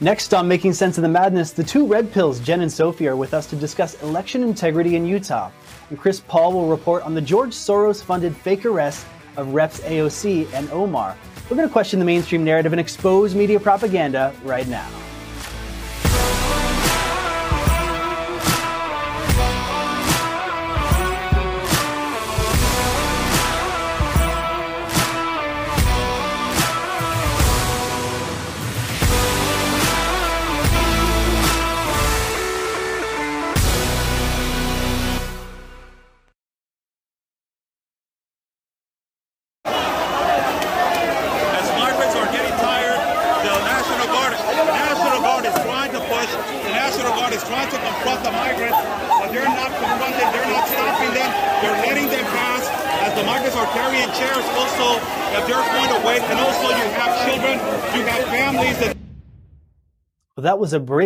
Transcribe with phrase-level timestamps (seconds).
[0.00, 3.14] Next on Making Sense of the Madness, the two red pills, Jen and Sophie, are
[3.14, 5.52] with us to discuss election integrity in Utah.
[5.88, 10.52] And Chris Paul will report on the George Soros funded fake arrest of Reps AOC
[10.52, 11.16] and Omar.
[11.48, 14.88] We're going to question the mainstream narrative and expose media propaganda right now.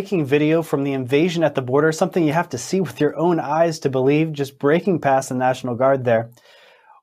[0.08, 3.14] Breaking video from the invasion at the border, something you have to see with your
[3.18, 6.30] own eyes to believe, just breaking past the National Guard there.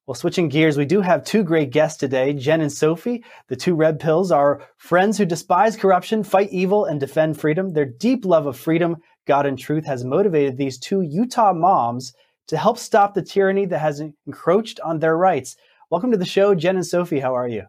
[0.08, 2.34] Well, switching gears, we do have two great guests today.
[2.34, 7.00] Jen and Sophie, the two red pills, are friends who despise corruption, fight evil, and
[7.00, 7.73] defend freedom.
[7.73, 8.95] Their deep love of freedom,
[9.28, 12.12] God, and truth has motivated these two Utah moms
[12.47, 15.56] to help stop the tyranny that has encroached on their rights.
[15.92, 17.19] Welcome to the show, Jen and Sophie.
[17.19, 17.66] How are you?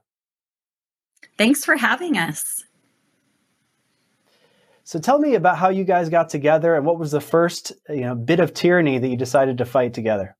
[1.37, 2.65] Thanks for having us.
[4.87, 8.03] So tell me about how you guys got together and what was the first, you
[8.03, 10.36] know, bit of tyranny that you decided to fight together.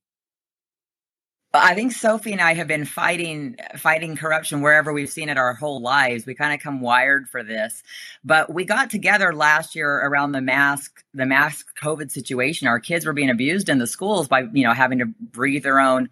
[1.53, 5.53] I think Sophie and I have been fighting fighting corruption wherever we've seen it our
[5.53, 6.25] whole lives.
[6.25, 7.83] We kind of come wired for this.
[8.23, 12.67] But we got together last year around the mask the mask COVID situation.
[12.67, 15.79] Our kids were being abused in the schools by, you know, having to breathe their
[15.79, 16.09] own,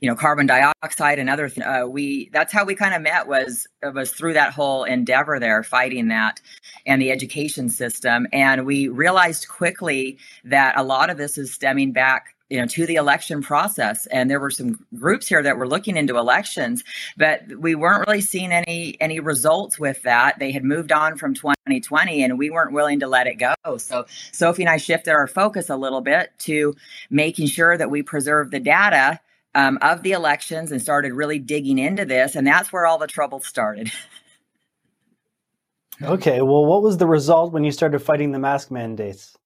[0.00, 1.50] you know, carbon dioxide and other.
[1.62, 5.62] Uh, we that's how we kind of met was was through that whole endeavor there
[5.62, 6.40] fighting that
[6.86, 11.92] and the education system and we realized quickly that a lot of this is stemming
[11.92, 14.06] back you know to the election process.
[14.06, 16.84] And there were some groups here that were looking into elections
[17.16, 20.38] but we weren't really seeing any any results with that.
[20.38, 23.54] They had moved on from 2020 and we weren't willing to let it go.
[23.78, 26.74] So sophie and i shifted our focus a little bit to
[27.10, 29.20] making sure that we preserve the data
[29.54, 33.06] um, of the elections and started really digging into this and that's where all the
[33.06, 33.90] trouble started.
[36.00, 39.36] Okay, well, what was the result when you started fighting the mask mandates?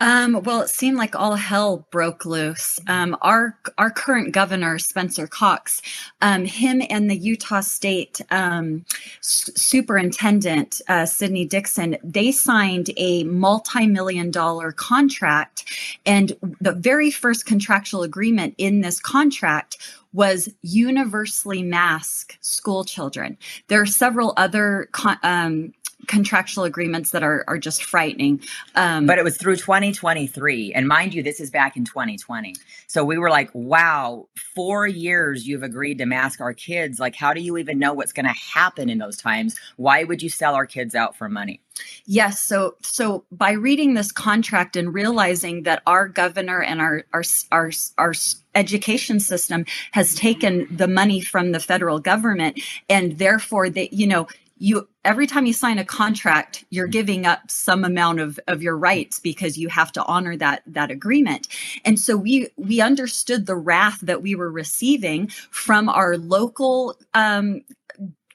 [0.00, 2.80] Um, well, it seemed like all hell broke loose.
[2.88, 5.82] Um, our our current governor, Spencer Cox,
[6.22, 8.84] um, him and the Utah State um,
[9.18, 15.64] s- Superintendent uh, Sydnee Dickson, they signed a multi-million dollar contract,
[16.06, 19.76] and the very first contractual agreement in this contract
[20.12, 23.36] was universally mask school children.
[23.68, 24.88] There are several other
[25.22, 25.72] um,
[26.10, 28.40] contractual agreements that are are just frightening.
[28.74, 32.56] Um, but it was through 2023 and mind you this is back in 2020
[32.88, 36.98] so we were like wow four years you've agreed to mask our kids.
[36.98, 39.58] Like how do you even know what's going to happen in those times?
[39.76, 41.60] Why would you sell our kids out for money?
[42.06, 42.40] Yes.
[42.40, 47.22] So, so by reading this contract and realizing that our governor and our our
[47.52, 48.14] our our
[48.54, 54.26] education system has taken the money from the federal government, and therefore they, you know,
[54.60, 58.76] you every time you sign a contract you're giving up some amount of of your
[58.76, 61.48] rights because you have to honor that that agreement.
[61.84, 67.62] And so we we understood the wrath that we were receiving from our local um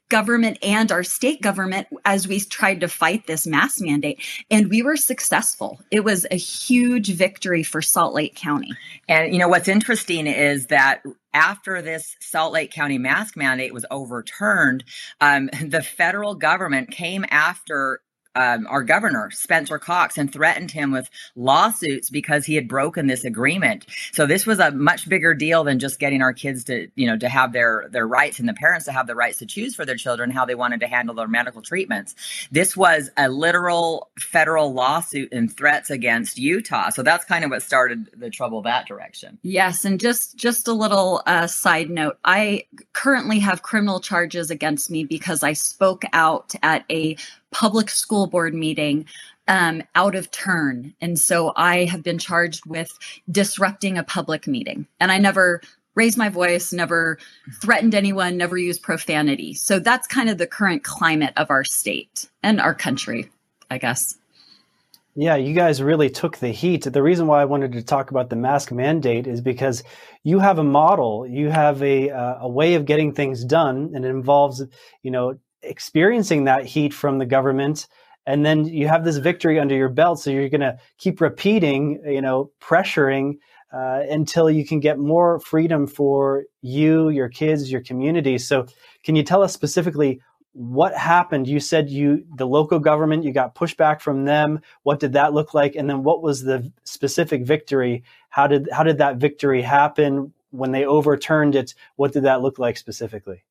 [0.09, 4.21] government and our state government as we tried to fight this mask mandate.
[4.51, 5.79] And we were successful.
[5.91, 8.71] It was a huge victory for salt lake county.
[9.07, 11.01] And you know what's interesting is that
[11.35, 14.85] after this Salt Lake County mask mandate was overturned,
[15.19, 17.99] um, the federal government came after
[18.35, 23.23] um, our governor, Spencer Cox, and threatened him with lawsuits because he had broken this
[23.23, 23.85] agreement.
[24.11, 27.17] So this was a much bigger deal than just getting our kids to, you know,
[27.17, 29.85] to have their their rights and the parents to have the rights to choose for
[29.85, 32.15] their children how they wanted to handle their medical treatments.
[32.51, 36.89] This was a literal federal lawsuit and threats against Utah.
[36.89, 39.37] So that's kind of what started the trouble that direction.
[39.43, 44.89] yes and just just a little uh, side note i currently have criminal charges against
[44.89, 47.15] me because i spoke out at a
[47.55, 49.05] public school board meeting
[49.47, 50.93] um, out of turn.
[50.99, 52.91] And so I have been charged with
[53.31, 54.87] disrupting a public meeting.
[54.99, 55.61] And I never
[55.95, 57.17] raised my voice, never
[57.61, 59.53] threatened anyone, never used profanity.
[59.53, 63.29] So that's kind of the current climate of our state and our country,
[63.71, 64.17] I guess.
[65.17, 66.83] Yeah, you guys really took the heat.
[66.83, 69.81] The reason why I wanted to talk about the mask mandate is because
[70.23, 74.03] you have a model, you have a uh, a way of getting things done, and
[74.03, 74.61] it involves,
[75.03, 77.87] you know, experiencing that heat from the government
[78.27, 82.01] and then you have this victory under your belt so you're going to keep repeating
[82.05, 83.37] you know pressuring
[83.75, 88.37] uh, until you can get more freedom for you your kids your community.
[88.37, 88.67] So
[89.03, 90.21] can you tell us specifically
[90.53, 91.47] what happened?
[91.47, 94.61] You said you the local government you got pushback from them.
[94.83, 95.75] What did that look like?
[95.75, 98.03] And then what was the specific victory?
[98.29, 100.33] How did how did that victory happen?
[100.51, 103.43] When they overturned it what did that look like specifically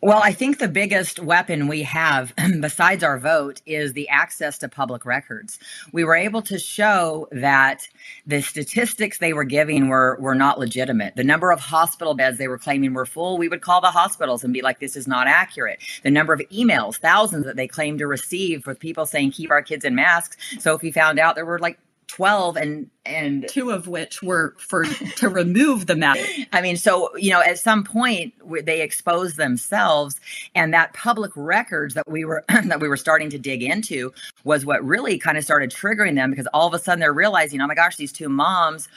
[0.00, 4.68] well, I think the biggest weapon we have, besides our vote, is the access to
[4.68, 5.58] public records.
[5.90, 7.88] We were able to show that
[8.24, 11.16] the statistics they were giving were, were not legitimate.
[11.16, 14.44] The number of hospital beds they were claiming were full, we would call the hospitals
[14.44, 15.80] and be like, this is not accurate.
[16.04, 19.62] The number of emails, thousands that they claimed to receive with people saying, keep our
[19.62, 20.36] kids in masks.
[20.60, 21.78] So if we found out there were like
[22.08, 26.20] 12 and and two of which were for to remove the mask.
[26.52, 28.34] I mean so you know at some point
[28.64, 30.20] they exposed themselves
[30.54, 34.12] and that public records that we were that we were starting to dig into
[34.44, 37.60] was what really kind of started triggering them because all of a sudden they're realizing
[37.60, 38.88] oh my gosh these two moms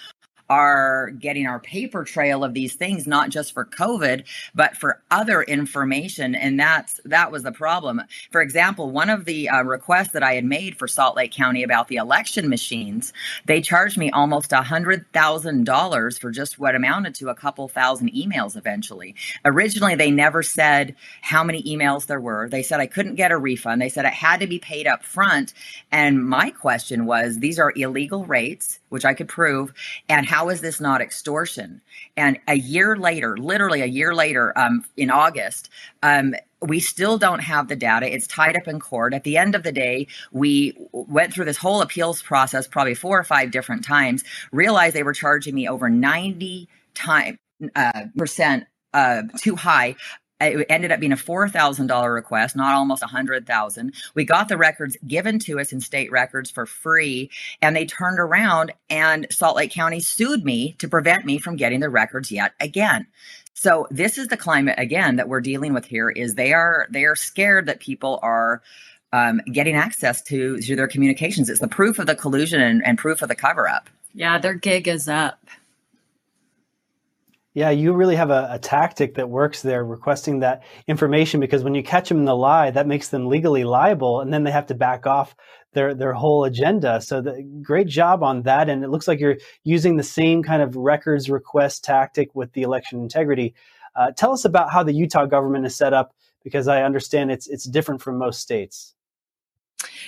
[0.52, 5.42] are getting our paper trail of these things not just for covid but for other
[5.44, 6.36] information.
[6.36, 8.02] And that's that was the problem.
[8.32, 11.64] For example one of the uh, requests that i had made for salt lake county
[11.64, 13.14] about the election machines
[13.46, 17.70] they charged me almost a hundred thousand dollars for just what amounted to a couple
[17.70, 19.16] thousand emails eventually.
[19.46, 22.50] Originally they never said how many emails there were.
[22.50, 23.82] They said i couldn't get a refund.
[23.82, 25.54] They said it had to be paid up front.
[25.94, 29.74] And my question was these are illegal rates which i could prove
[30.10, 31.82] and how is this not extortion?
[32.18, 35.70] And a year later, literally a year later, um, in August,
[36.04, 38.14] um, we still don't have the data.
[38.14, 39.14] It's tied up in court.
[39.14, 43.20] At the end of the day, we went through this whole appeals process probably four
[43.20, 47.38] or five different times, realized they were charging me over 90 time
[47.76, 49.96] uh, percent uh, too high
[50.42, 53.94] it ended up being a $4,000 request, not almost a 100,000.
[54.16, 57.30] We got the records given to us in state records for free
[57.62, 61.80] and they turned around and Salt Lake County sued me to prevent me from getting
[61.80, 63.08] the records yet again.
[63.54, 67.04] So this is the climate again that we're dealing with here is they are they
[67.04, 68.62] are scared that people are
[69.14, 71.50] um, getting access to to their communications.
[71.50, 73.90] It's the proof of the collusion and, and proof of the cover up.
[74.14, 75.40] Yeah, their gig is up.
[77.54, 81.76] Yeah, you really have a, a, tactic that works there, requesting that information because when
[81.76, 84.68] you catch them in the lie, that makes them legally liable, and then they have
[84.68, 85.36] to back off
[85.74, 87.02] their their whole agenda.
[87.02, 90.62] So, the, great job on that, and it looks like you're using the same kind
[90.62, 93.54] of records request tactic with the election integrity.
[93.98, 96.16] Uh, tell us about how the Utah government is set up,
[96.46, 98.96] because I understand it's it's different from most states.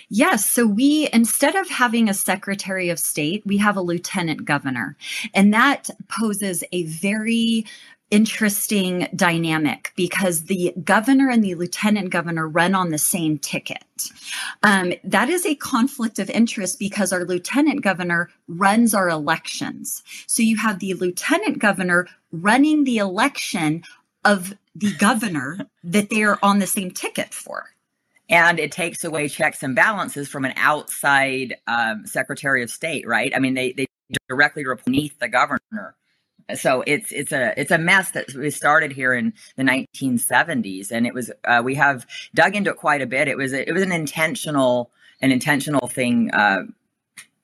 [0.09, 0.49] Yes.
[0.49, 4.97] So we, instead of having a secretary of state, we have a lieutenant governor.
[5.33, 7.65] And that poses a very
[8.13, 13.83] interesting dynamic because the governor and the lieutenant governor run on the same ticket.
[14.61, 20.03] Um, that is a conflict of interest because our lieutenant governor runs our elections.
[20.27, 23.83] So you have the lieutenant governor running the election
[24.23, 27.72] of the governor that they are on the same ticket for
[28.29, 33.33] and it takes away checks and balances from an outside um, secretary of state right?
[33.35, 33.85] I mean they, they
[34.27, 35.95] directly report beneath the governor.
[36.55, 41.07] So it's it's a it's a mess that we started here in the 1970s and
[41.07, 43.27] it was uh, we have dug into it quite a bit.
[43.27, 46.63] It was a, it was an intentional an intentional thing uh,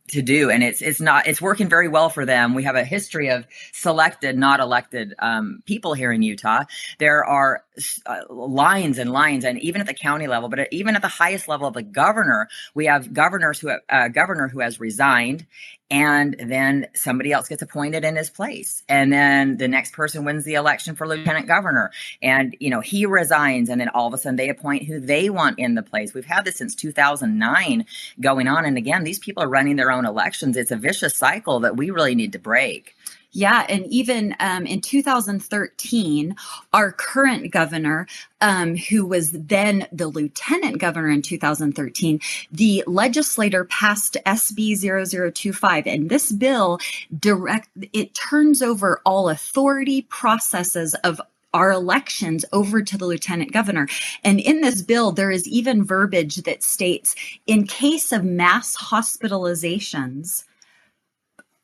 [0.09, 0.49] to do.
[0.49, 2.53] And it's it's not it's working very well for them.
[2.53, 6.63] We have a history of selected not elected um, people here in utah.
[6.97, 7.63] There are
[8.05, 11.47] uh, lines and lines and even at the county level but even at the highest
[11.47, 15.45] level of the governor we have governors who have, uh, governor who has resigned
[15.91, 18.83] and then somebody else gets appointed in his place.
[18.87, 21.91] And then the next person wins the election for lieutenant governor.
[22.21, 25.29] And you know he resigns and then all of a sudden they appoint who they
[25.29, 26.13] want in the place.
[26.13, 27.85] We've had this since 2009
[28.19, 28.65] going on.
[28.65, 30.57] And again these people are running their own elections.
[30.57, 32.95] It's a vicious cycle that we really need to break
[33.31, 36.35] yeah, and even um, in 2013,
[36.73, 38.07] our current governor,
[38.41, 42.19] um, who was then the lieutenant governor in 2013,
[42.51, 46.79] the legislator passed SB 0025, and this bill
[47.19, 51.21] direct it turns over all authority processes of
[51.53, 53.87] our elections over to the lieutenant governor.
[54.23, 57.15] And in this bill, there is even verbiage that states
[57.47, 60.45] in case of mass hospitalizations,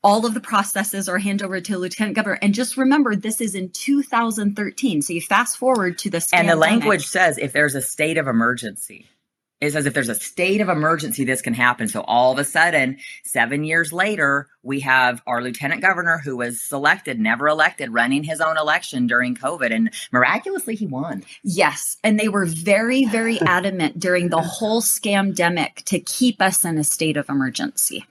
[0.06, 2.38] all of the processes are handed over to lieutenant governor.
[2.44, 5.02] And just remember, this is in 2013.
[5.02, 8.28] So you fast forward to the and the language says if there's a state of
[8.28, 9.08] emergency.
[9.62, 11.88] It says if there's a state of emergency this can happen.
[11.88, 16.62] So all of a sudden, seven years later, we have our lieutenant governor who was
[16.62, 19.74] selected, never elected, running his own election during COVID.
[19.74, 21.24] And miraculously, he won.
[21.42, 21.98] Yes.
[22.04, 26.84] And they were very, very adamant during the whole scamdemic to keep us in a
[26.84, 28.06] state of emergency.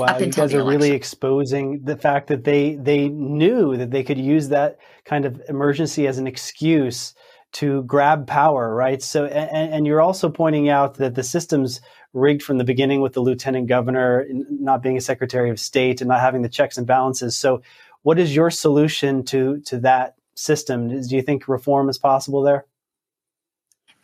[0.00, 4.18] Wow, you guys are really exposing the fact that they they knew that they could
[4.18, 7.14] use that kind of emergency as an excuse
[7.52, 9.02] to grab power, right?
[9.02, 11.80] So, and, and, you're also pointing out that the system's
[12.12, 16.08] rigged from the beginning with the lieutenant governor not being a secretary of state and
[16.08, 17.36] not having the checks and balances.
[17.36, 17.62] So,
[18.02, 20.88] what is your solution to to that system?
[20.88, 22.66] Do you think reform is possible there?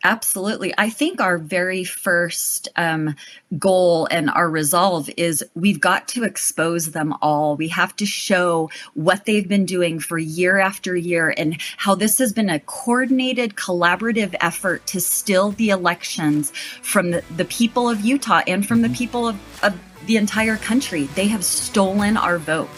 [0.03, 0.73] Absolutely.
[0.77, 3.15] I think our very first um,
[3.57, 7.55] goal and our resolve is we've got to expose them all.
[7.55, 12.19] We have to show what they've been doing for year after year and how this
[12.19, 16.51] has been a coordinated, collaborative effort to steal the elections
[16.83, 18.97] from the, the people of Utah and from the mm-hmm.
[18.97, 21.05] people of, of the entire country.
[21.15, 22.69] They have stolen our vote.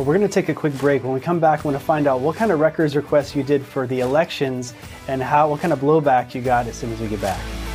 [0.00, 1.04] Well, we're going to take a quick break.
[1.04, 3.42] When we come back, I want to find out what kind of records requests you
[3.42, 4.72] did for the elections
[5.08, 7.69] and how what kind of blowback you got as soon as we get back.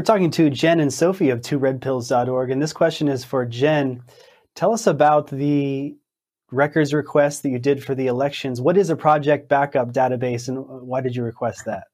[0.00, 4.02] We're talking to Jen and Sophie of tworedpills.org, and this question is for Jen.
[4.54, 5.94] Tell us about the
[6.50, 8.62] records request that you did for the elections.
[8.62, 11.88] What is a project backup database, and why did you request that?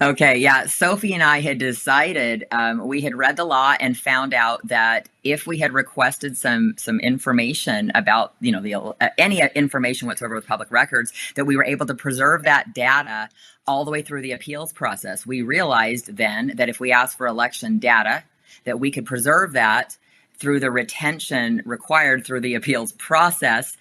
[0.00, 0.66] Okay, yeah.
[0.66, 5.08] Sophie and I had decided um, we had read the law and found out that
[5.24, 10.34] if we had requested some some information about you know the uh, any information whatsoever
[10.34, 13.28] with public records, that we were able to preserve that data
[13.66, 15.26] all the way through the appeals process.
[15.26, 18.24] We realized then that if we asked for election data,
[18.64, 19.96] that we could preserve that
[20.36, 23.76] through the retention required through the appeals process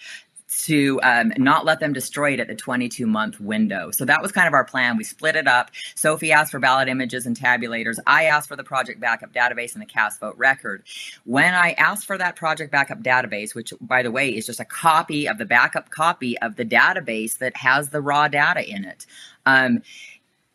[0.60, 3.92] to um, not let them destroy it at the 22 month window.
[3.92, 4.98] So that was kind of our plan.
[4.98, 5.72] We split it up.
[5.96, 7.98] Sophie asked for ballot images and tabulators.
[8.06, 10.84] I asked for the project backup database and the cast vote record.
[11.26, 14.66] When I asked for that project backup database, which by the way is just a
[14.66, 19.06] copy of the backup copy of the database that has the raw data in it.
[19.46, 19.82] Um,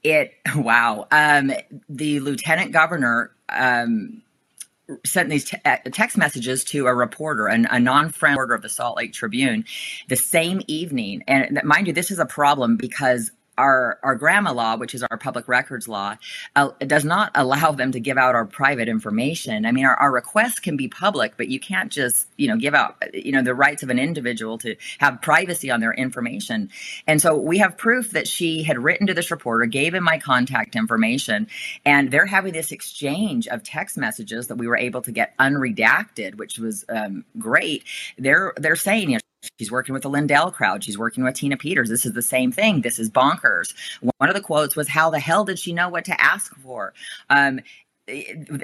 [0.02, 1.06] it wow.
[1.10, 1.52] Um,
[1.88, 4.22] the lieutenant governor um,
[5.04, 8.68] sent these te- uh, text messages to a reporter, an, a non-friend reporter of the
[8.68, 9.64] Salt Lake Tribune,
[10.08, 11.24] the same evening.
[11.26, 15.18] And mind you, this is a problem because our our GRAMA law, which is our
[15.18, 16.16] public records law,
[16.54, 19.66] uh, does not allow them to give out our private information.
[19.66, 22.74] I mean, our, our requests can be public, but you can't just you know give
[22.74, 26.70] out you know the rights of an individual to have privacy on their information.
[27.06, 30.18] And so we have proof that she had written to this reporter, gave him my
[30.18, 31.48] contact information,
[31.84, 36.36] and they're having this exchange of text messages that we were able to get unredacted,
[36.36, 37.84] which was um, great.
[38.18, 39.20] They're they're saying you know
[39.58, 40.84] She's working with the Lindell crowd.
[40.84, 41.88] She's working with Tina Peters.
[41.88, 42.82] This is the same thing.
[42.82, 43.74] This is bonkers.
[44.18, 46.92] One of the quotes was, How the hell did she know what to ask for?
[47.30, 47.60] Um,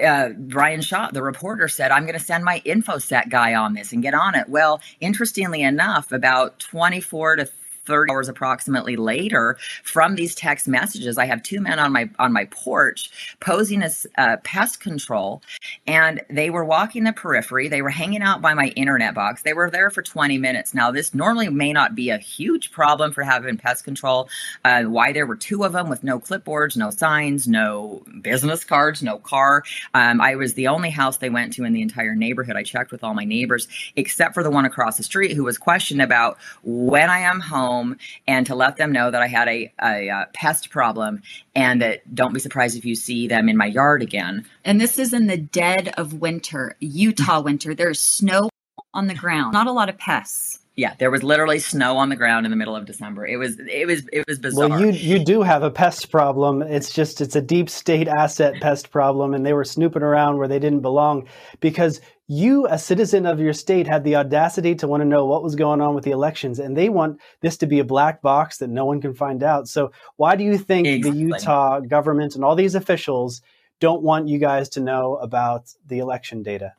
[0.03, 3.91] uh, Bryan Schott, the reporter, said, I'm going to send my InfoSec guy on this
[3.91, 4.47] and get on it.
[4.47, 7.45] Well, interestingly enough, about 24 to
[7.85, 12.33] 30 hours approximately later from these text messages i have two men on my on
[12.33, 13.09] my porch
[13.39, 15.41] posing as uh, pest control
[15.87, 17.67] and they were walking the periphery.
[17.67, 19.41] They were hanging out by my internet box.
[19.41, 20.73] They were there for 20 minutes.
[20.73, 24.29] Now this normally may not be a huge problem for having pest control
[24.63, 29.03] uh, why there were two of them with no clipboards no signs no business cards
[29.03, 29.63] no car.
[29.93, 32.55] Um, i was the only house they went to in the entire neighborhood.
[32.55, 35.57] I checked with all my neighbors except for the one across the street who was
[35.57, 39.47] questioned about when i am home home and to let them know that I had
[39.47, 41.21] a, a, a pest problem
[41.55, 44.45] and that don't be surprised if you see them in my yard again.
[44.63, 47.45] And this is in the dead of winter, Utah mm-hmm.
[47.45, 47.75] winter.
[47.75, 48.49] There's snow
[48.93, 52.15] on the ground, not a lot of pests yeah, there was literally snow on the
[52.15, 53.27] ground in the middle of December.
[53.27, 54.69] It was it was it was bizarre.
[54.69, 56.63] Well, you you do have a pest problem.
[56.63, 60.47] It's just it's a deep state asset pest problem, and they were snooping around where
[60.47, 61.27] they didn't belong
[61.59, 65.43] because you, a citizen of your state, had the audacity to want to know what
[65.43, 68.57] was going on with the elections, and they want this to be a black box
[68.57, 69.67] that no one can find out.
[69.67, 71.11] So, why do you think exactly.
[71.11, 73.41] the Utah government and all these officials
[73.79, 76.73] don't want you guys to know about the election data?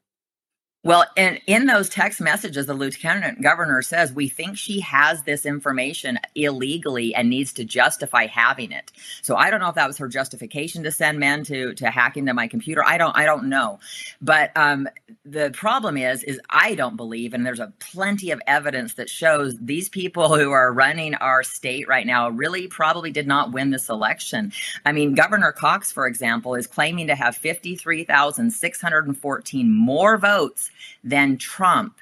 [0.84, 5.46] Well, and in those text messages, the lieutenant governor says we think she has this
[5.46, 8.92] information illegally and needs to justify having it.
[9.22, 12.18] So I don't know if that was her justification to send men to to hack
[12.18, 12.84] into my computer.
[12.84, 13.80] I don't I don't know,
[14.20, 14.86] but um,
[15.24, 19.58] the problem is is I don't believe, and there's a plenty of evidence that shows
[19.58, 23.88] these people who are running our state right now really probably did not win this
[23.88, 24.52] election.
[24.84, 29.06] I mean, Governor Cox, for example, is claiming to have fifty three thousand six hundred
[29.06, 30.70] and fourteen more votes
[31.02, 31.98] than Trump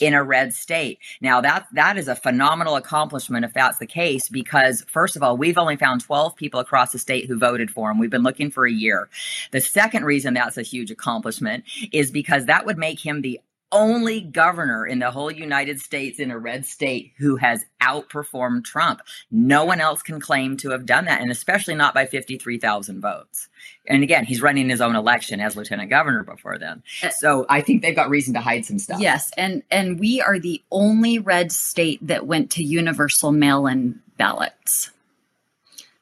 [0.00, 0.98] in a red state.
[1.20, 5.36] Now that that is a phenomenal accomplishment if that's the case because first of all,
[5.36, 7.98] we've only found 12 people across the state who voted for him.
[7.98, 9.08] We've been looking for a year.
[9.50, 13.40] The second reason that's a huge accomplishment is because that would make him the
[13.72, 19.00] only governor in the whole United States in a red state who has outperformed Trump.
[19.30, 23.48] No one else can claim to have done that, and especially not by 53,000 votes.
[23.86, 26.82] And again, he's running his own election as lieutenant governor before then.
[27.02, 29.00] Uh, so I think they've got reason to hide some stuff.
[29.00, 34.90] Yes, and and we are the only red state that went to universal mail-in ballots.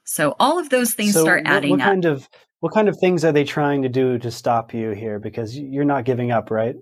[0.05, 1.91] So all of those things so start adding what, what up.
[1.91, 2.29] kind of
[2.61, 5.19] what kind of things are they trying to do to stop you here?
[5.19, 6.77] Because you're not giving up, right?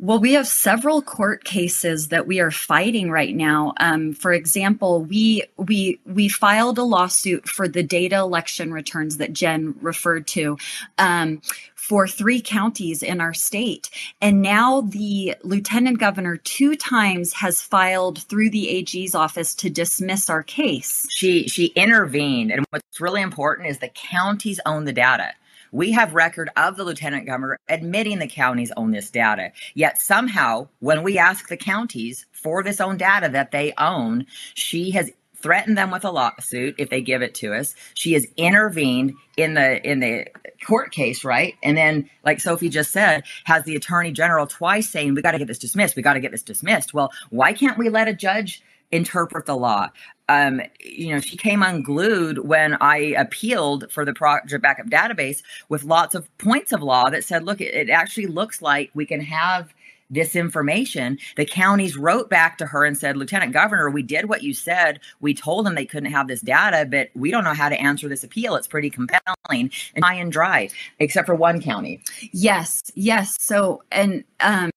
[0.00, 3.74] Well, we have several court cases that we are fighting right now.
[3.80, 9.32] Um, for example, we we we filed a lawsuit for the data election returns that
[9.32, 10.56] Jen referred to.
[10.98, 11.42] Um,
[11.88, 13.88] for three counties in our state.
[14.20, 20.28] And now the lieutenant governor two times has filed through the AG's office to dismiss
[20.28, 21.06] our case.
[21.08, 25.32] She she intervened and what's really important is the counties own the data.
[25.72, 29.52] We have record of the lieutenant governor admitting the counties own this data.
[29.74, 34.90] Yet somehow, when we ask the counties for this own data that they own, she
[34.92, 35.10] has
[35.40, 37.74] threatened them with a lawsuit if they give it to us.
[37.94, 40.26] She has intervened in the in the
[40.66, 41.54] court case, right?
[41.62, 45.38] And then, like Sophie just said, has the attorney general twice saying, "We got to
[45.38, 45.96] get this dismissed.
[45.96, 49.56] We got to get this dismissed." Well, why can't we let a judge interpret the
[49.56, 49.88] law?
[50.28, 55.84] Um, you know, she came unglued when I appealed for the project backup database with
[55.84, 59.72] lots of points of law that said, look, it, actually looks like we can have
[60.10, 61.18] this information.
[61.36, 65.00] The counties wrote back to her and said, Lieutenant Governor, we did what you said.
[65.20, 68.08] We told them they couldn't have this data, but we don't know how to answer
[68.08, 68.54] this appeal.
[68.56, 72.00] It's pretty compelling and high and dry, except for one county.
[72.32, 73.36] Yes, yes.
[73.40, 74.70] So, and um,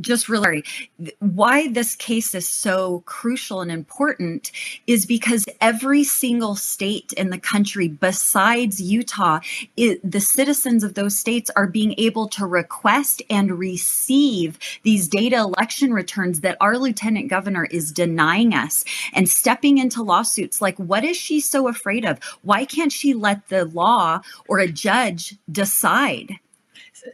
[0.00, 0.64] just really
[1.18, 4.50] why this case is so crucial and important
[4.86, 9.40] is because every single state in the country besides Utah,
[9.76, 15.36] it, the citizens of those states are being able to request and receive these data
[15.36, 21.04] election returns that our lieutenant governor is denying us and stepping into lawsuits like what
[21.04, 22.18] is she so afraid of?
[22.42, 26.38] Why can't she let the law or a judge decide?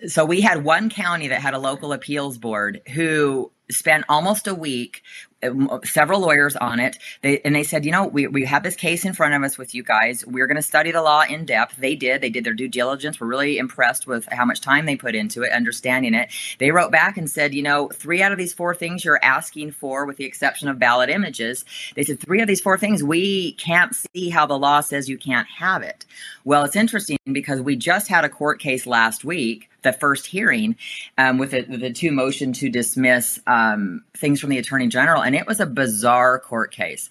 [0.07, 4.55] So we had one county that had a local appeals board who spent almost a
[4.55, 5.03] week
[5.42, 6.96] uh, several lawyers on it.
[7.20, 9.59] They, and they said you know we, we have this case in front of us
[9.59, 10.25] with you guys.
[10.27, 11.77] We're going to study the law in depth.
[11.77, 12.20] They did.
[12.22, 13.20] They did their due diligence.
[13.20, 16.31] We're really impressed with how much time they put into it understanding it.
[16.59, 19.72] They wrote back and said you know three out of these four things you're asking
[19.72, 23.53] for with the exception of ballot images they said three of these four things we
[23.53, 26.07] can't see how the law says you can't have it.
[26.44, 30.77] Well it's interesting because we just had a court case last week the first hearing
[31.16, 35.37] um, with the, the, two motion to dismiss um, things from the attorney general, and
[35.37, 37.09] it was a bizarre court case.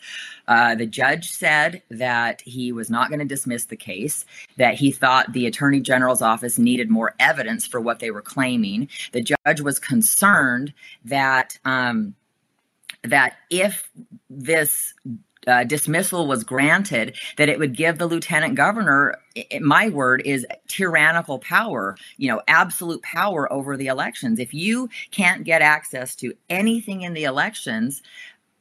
[0.47, 4.25] Uh, the judge said that he was not going to dismiss the case,
[4.57, 8.89] that he thought the attorney general's office needed more evidence for what they were claiming.
[9.13, 10.73] The judge was concerned
[11.05, 11.57] that.
[11.65, 12.15] Um,
[13.03, 13.91] that if
[14.31, 14.95] this
[15.47, 20.45] uh, dismissal was granted, that it would give the lieutenant governor, it, my word is
[20.67, 24.39] tyrannical power, you know, absolute power over the elections.
[24.39, 28.01] If you can't get access to anything in the elections,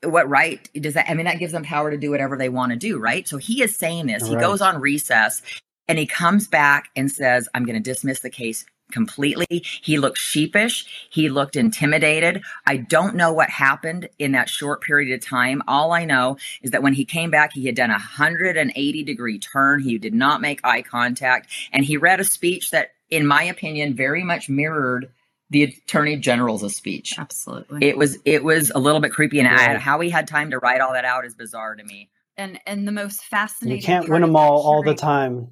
[0.03, 1.09] what right does that?
[1.09, 3.27] I mean, that gives them power to do whatever they want to do, right?
[3.27, 4.23] So he is saying this.
[4.23, 4.33] Right.
[4.33, 5.43] He goes on recess
[5.89, 9.63] and he comes back and says, I'm going to dismiss the case completely.
[9.83, 11.09] He looked sheepish.
[11.11, 12.43] He looked intimidated.
[12.67, 15.63] I don't know what happened in that short period of time.
[15.69, 19.39] All I know is that when he came back, he had done a 180 degree
[19.39, 19.81] turn.
[19.81, 21.49] He did not make eye contact.
[21.73, 25.11] And he read a speech that, in my opinion, very much mirrored
[25.51, 27.19] the attorney general's speech.
[27.19, 27.87] Absolutely.
[27.87, 29.79] It was it was a little bit creepy and yeah.
[29.79, 32.11] how he had time to write all that out is bizarre to me.
[32.37, 35.51] And and the most fascinating You can't win them all all the time.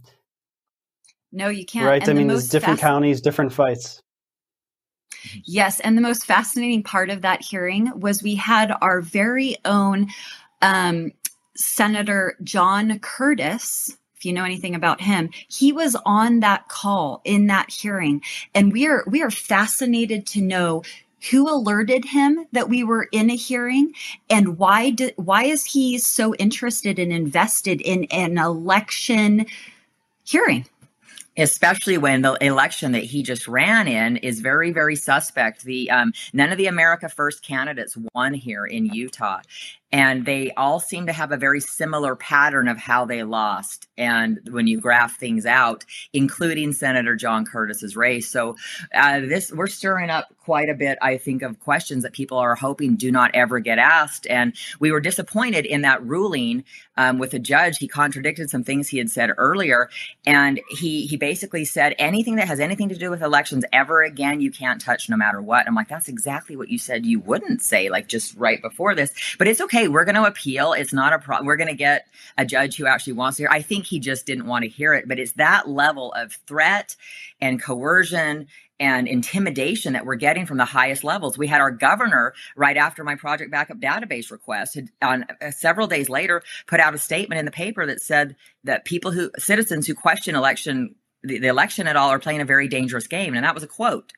[1.33, 1.87] No, you can't.
[1.87, 2.03] Right.
[2.03, 4.03] And I mean, there's different fasc- counties, different fights.
[5.45, 5.81] Yes.
[5.81, 10.09] And the most fascinating part of that hearing was we had our very own
[10.61, 11.12] um,
[11.55, 17.49] Senator John Curtis if you know anything about him, he was on that call in
[17.49, 18.23] that hearing.
[18.55, 20.85] And we are, we are fascinated to know
[21.29, 23.92] who alerted him that we were in a hearing
[24.31, 29.45] and why did, why is he so interested and invested in an election
[30.23, 30.66] hearing?
[31.37, 35.64] Especially when the election that he just ran in is very very suspect.
[35.64, 39.40] The um, none of the america first candidates won here in utah
[39.92, 44.40] and they all seem to have a very similar pattern of how they lost and
[44.50, 48.28] when you graph things out including senator john curtis's race.
[48.28, 48.57] So
[48.94, 52.55] uh, this we're stirring up quite a bit i think of questions that people are
[52.55, 54.26] hoping do not ever get asked.
[54.28, 56.64] And we were disappointed in that ruling
[56.96, 57.78] um, with the judge.
[57.78, 59.90] He contradicted some things he had said earlier
[60.26, 64.40] and he he basically said anything that has anything to do with elections ever again
[64.40, 65.66] you can't touch no matter what.
[65.66, 69.12] I'm like that's exactly what you said you wouldn't say like just right before this.
[69.38, 70.73] But it's okay we're going to appeal.
[70.73, 71.47] It's not a problem.
[71.47, 73.51] We're going to get a judge who actually wants to hear.
[73.51, 76.97] I think he just didn't want to hear it, but it's that level of threat
[77.40, 78.49] and coercion
[78.83, 81.38] and intimidation that we're getting from the highest levels.
[81.38, 85.87] We had our governor right after my project backup database request had, on uh, several
[85.87, 89.87] days later put out a statement in the paper that said that people who citizens
[89.87, 93.45] who question election the, the election at all are playing a very dangerous game and
[93.45, 94.12] that was a quote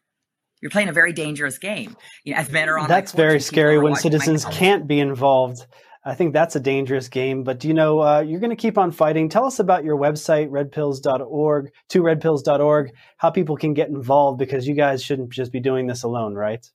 [0.65, 1.95] you're playing a very dangerous game.
[2.25, 2.89] You know, as men are on.
[2.89, 5.67] That's very scary when citizens can't be involved.
[6.07, 7.45] I think that's a dangerous game.
[7.45, 9.29] But you know, uh, you're going to keep on fighting.
[9.29, 14.75] Tell us about your website, redpills.org, two redpills.org, how people can get involved because you
[14.75, 16.67] guys shouldn't just be doing this alone, right?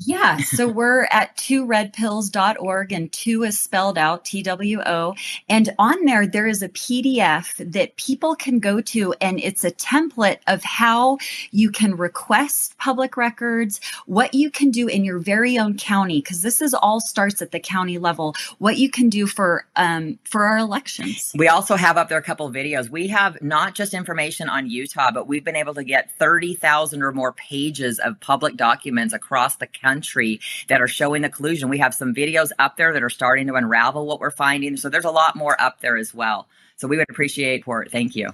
[0.00, 0.36] Yeah.
[0.38, 5.14] So we're at two redpills.org and two is spelled out T W O.
[5.48, 9.70] And on there, there is a PDF that people can go to and it's a
[9.70, 11.16] template of how
[11.50, 16.42] you can request public records, what you can do in your very own county, because
[16.42, 20.44] this is all starts at the county level, what you can do for, um, for
[20.44, 21.32] our elections.
[21.34, 22.90] We also have up there a couple of videos.
[22.90, 27.12] We have not just information on Utah, but we've been able to get 30,000 or
[27.12, 31.68] more pages of public documents across the county country that are showing the collusion.
[31.68, 34.76] We have some videos up there that are starting to unravel what we're finding.
[34.76, 36.48] So there's a lot more up there as well.
[36.76, 37.90] So we would appreciate support.
[37.90, 38.30] Thank you.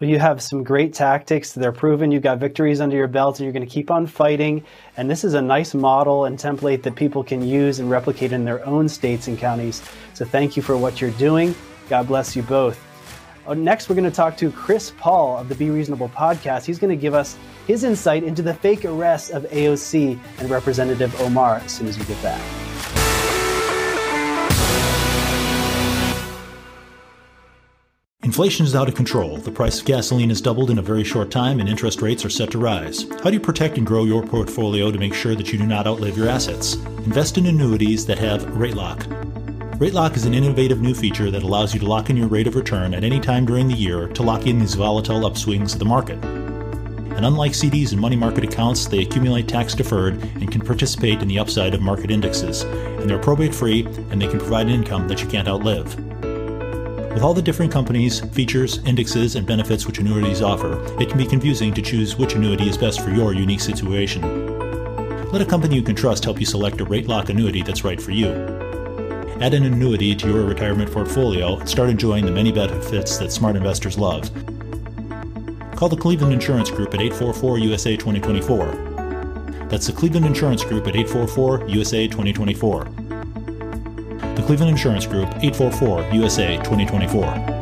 [0.00, 1.52] Well, you have some great tactics.
[1.52, 2.10] They're proven.
[2.10, 4.64] You've got victories under your belt, and you're going to keep on fighting.
[4.96, 8.44] And this is a nice model and template that people can use and replicate in
[8.44, 9.82] their own states and counties.
[10.14, 11.54] So thank you for what you're doing.
[11.88, 12.93] God bless you both.
[13.46, 16.64] Uh, next, we're going to talk to Chris Paul of the Be Reasonable podcast.
[16.64, 21.18] He's going to give us his insight into the fake arrest of AOC and Representative
[21.20, 22.40] Omar as soon as we get back.
[28.22, 29.36] Inflation is out of control.
[29.36, 32.30] The price of gasoline has doubled in a very short time, and interest rates are
[32.30, 33.02] set to rise.
[33.22, 35.86] How do you protect and grow your portfolio to make sure that you do not
[35.86, 36.76] outlive your assets?
[37.04, 39.06] Invest in annuities that have rate lock.
[39.78, 42.46] Rate lock is an innovative new feature that allows you to lock in your rate
[42.46, 45.80] of return at any time during the year to lock in these volatile upswings of
[45.80, 46.24] the market.
[46.24, 51.26] And unlike CDs and money market accounts, they accumulate tax deferred and can participate in
[51.26, 52.62] the upside of market indexes.
[52.62, 55.98] And they're probate free and they can provide income that you can't outlive.
[57.12, 61.26] With all the different companies, features, indexes, and benefits which annuities offer, it can be
[61.26, 64.22] confusing to choose which annuity is best for your unique situation.
[65.32, 68.00] Let a company you can trust help you select a rate lock annuity that's right
[68.00, 68.53] for you.
[69.40, 73.56] Add an annuity to your retirement portfolio and start enjoying the many benefits that smart
[73.56, 74.30] investors love
[75.76, 79.66] Call the Cleveland Insurance Group at 844 USA 2024.
[79.68, 82.84] That's the Cleveland Insurance Group at 844 USA 2024.
[82.84, 87.53] The Cleveland Insurance Group 844 USA 2024.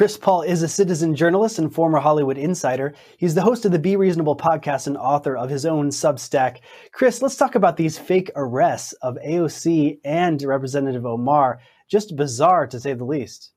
[0.00, 2.94] Chris Paul is a citizen journalist and former Hollywood insider.
[3.18, 6.60] He's the host of the Be Reasonable podcast and author of his own Substack.
[6.90, 11.60] Chris, let's talk about these fake arrests of AOC and Representative Omar.
[11.86, 13.50] Just bizarre, to say the least.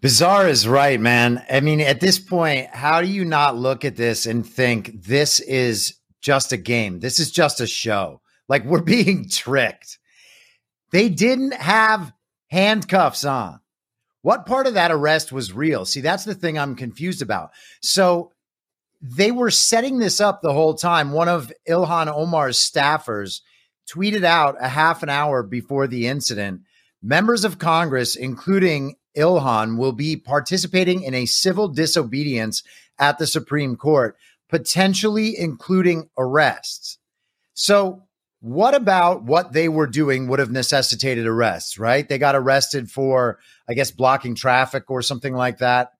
[0.00, 1.44] Bizarre is right, man.
[1.48, 5.38] I mean, at this point, how do you not look at this and think this
[5.38, 6.98] is just a game?
[6.98, 8.20] This is just a show.
[8.48, 10.00] Like we're being tricked.
[10.90, 12.12] They didn't have
[12.50, 13.60] handcuffs on.
[14.22, 15.84] What part of that arrest was real?
[15.84, 17.50] See, that's the thing I'm confused about.
[17.80, 18.32] So
[19.00, 21.10] they were setting this up the whole time.
[21.12, 23.40] One of Ilhan Omar's staffers
[23.92, 26.62] tweeted out a half an hour before the incident
[27.02, 32.62] members of Congress, including Ilhan, will be participating in a civil disobedience
[32.98, 34.16] at the Supreme Court,
[34.48, 36.98] potentially including arrests.
[37.54, 38.04] So
[38.40, 42.08] what about what they were doing would have necessitated arrests, right?
[42.08, 45.92] They got arrested for, I guess, blocking traffic or something like that.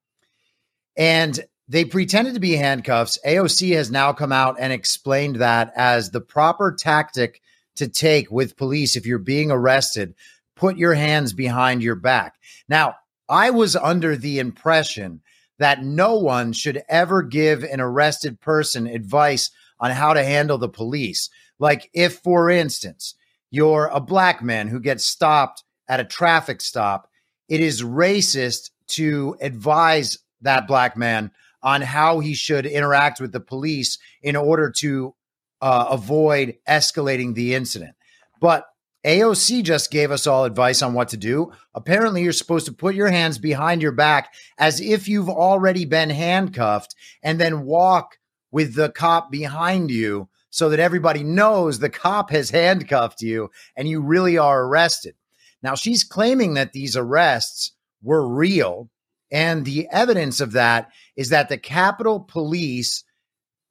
[0.95, 3.17] And they pretended to be handcuffs.
[3.25, 7.41] AOC has now come out and explained that as the proper tactic
[7.75, 10.13] to take with police if you're being arrested.
[10.55, 12.35] Put your hands behind your back.
[12.67, 12.95] Now,
[13.29, 15.21] I was under the impression
[15.59, 19.49] that no one should ever give an arrested person advice
[19.79, 21.29] on how to handle the police.
[21.59, 23.15] Like, if, for instance,
[23.49, 27.09] you're a black man who gets stopped at a traffic stop,
[27.49, 33.39] it is racist to advise that black man on how he should interact with the
[33.39, 35.15] police in order to
[35.61, 37.95] uh, avoid escalating the incident.
[38.41, 38.65] But
[39.05, 41.51] AOC just gave us all advice on what to do.
[41.73, 46.09] Apparently, you're supposed to put your hands behind your back as if you've already been
[46.09, 48.17] handcuffed and then walk
[48.51, 53.87] with the cop behind you so that everybody knows the cop has handcuffed you and
[53.87, 55.15] you really are arrested.
[55.63, 57.71] Now, she's claiming that these arrests
[58.03, 58.89] were real.
[59.31, 63.03] And the evidence of that is that the Capitol Police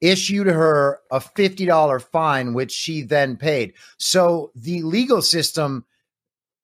[0.01, 3.75] issued her a $50 fine, which she then paid.
[3.99, 5.85] So the legal system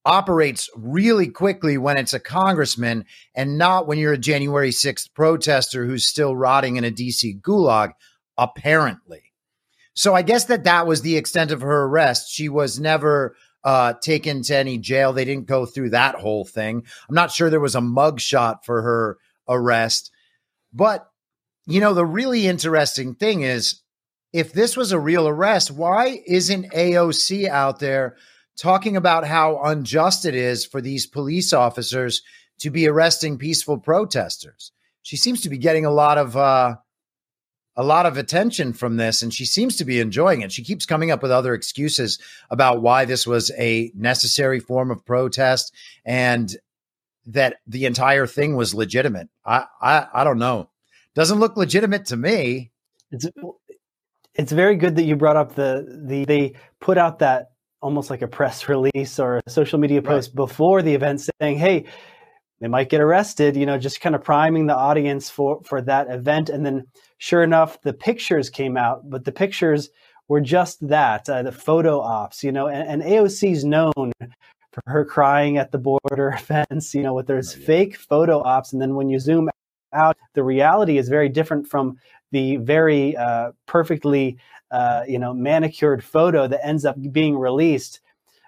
[0.05, 5.87] operates really quickly when it's a congressman and not when you're a January 6th protester
[5.87, 7.93] who's still rotting in a DC gulag,
[8.37, 9.23] apparently.
[9.95, 12.33] So I guess that that was the extent of her arrest.
[12.33, 13.37] She was never
[13.69, 15.13] uh, taken to any jail.
[15.13, 16.87] They didn't go through that whole thing.
[17.07, 20.11] I'm not sure there was a mugshot for her arrest.
[20.73, 21.07] But
[21.67, 23.83] you know, the really interesting thing is
[24.33, 28.17] if this was a real arrest, why isn't AOC out there
[28.57, 32.23] talking about how unjust it is for these police officers
[32.61, 34.73] to be arresting peaceful protesters?
[35.03, 36.77] She seems to be getting a lot of uh,
[37.79, 40.51] a lot of attention from this, and she seems to be enjoying it.
[40.51, 42.19] She keeps coming up with other excuses
[42.51, 45.73] about why this was a necessary form of protest
[46.05, 46.55] and
[47.27, 49.29] that the entire thing was legitimate.
[49.47, 50.71] I I, I don't know.
[51.15, 52.73] Doesn't look legitimate to me.
[53.13, 53.27] It's
[54.35, 58.23] it's very good that you brought up the the they put out that almost like
[58.23, 60.37] a press release or a social media post right.
[60.37, 61.85] before the event saying, "Hey,
[62.61, 66.11] they might get arrested," you know, just kind of priming the audience for for that
[66.11, 66.87] event and then
[67.19, 69.91] sure enough the pictures came out, but the pictures
[70.29, 74.13] were just that, uh, the photo ops, you know, and, and AOC's known
[74.73, 77.67] for her crying at the border fence, you know, with there's oh, yeah.
[77.67, 79.49] fake photo ops and then when you zoom
[79.93, 81.97] out, the reality is very different from
[82.31, 84.37] the very uh, perfectly,
[84.71, 88.01] uh, you know, manicured photo that ends up being released.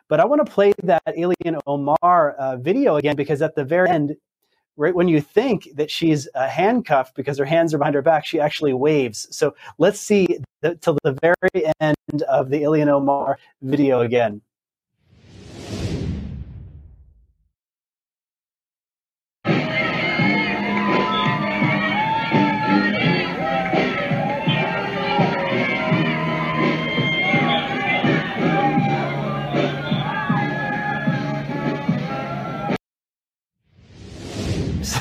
[0.09, 3.89] But I want to play that Ilhan Omar uh, video again because at the very
[3.89, 4.17] end,
[4.77, 8.25] right when you think that she's uh, handcuffed because her hands are behind her back,
[8.27, 9.27] she actually waves.
[9.31, 14.41] So let's see the, till the very end of the Ilhan Omar video again.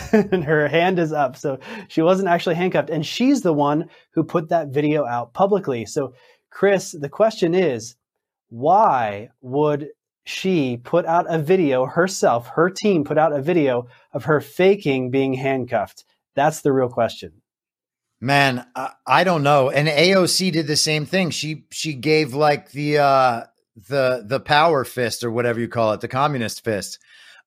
[0.31, 1.35] and her hand is up.
[1.35, 2.89] So she wasn't actually handcuffed.
[2.89, 5.85] And she's the one who put that video out publicly.
[5.85, 6.13] So,
[6.49, 7.95] Chris, the question is
[8.49, 9.89] why would
[10.25, 15.11] she put out a video herself, her team put out a video of her faking
[15.11, 16.03] being handcuffed?
[16.35, 17.41] That's the real question.
[18.21, 19.69] Man, I, I don't know.
[19.69, 21.29] And AOC did the same thing.
[21.29, 23.43] She she gave like the uh
[23.87, 26.99] the the power fist or whatever you call it, the communist fist.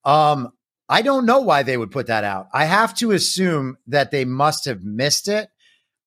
[0.04, 0.52] Um
[0.92, 2.48] I don't know why they would put that out.
[2.52, 5.48] I have to assume that they must have missed it.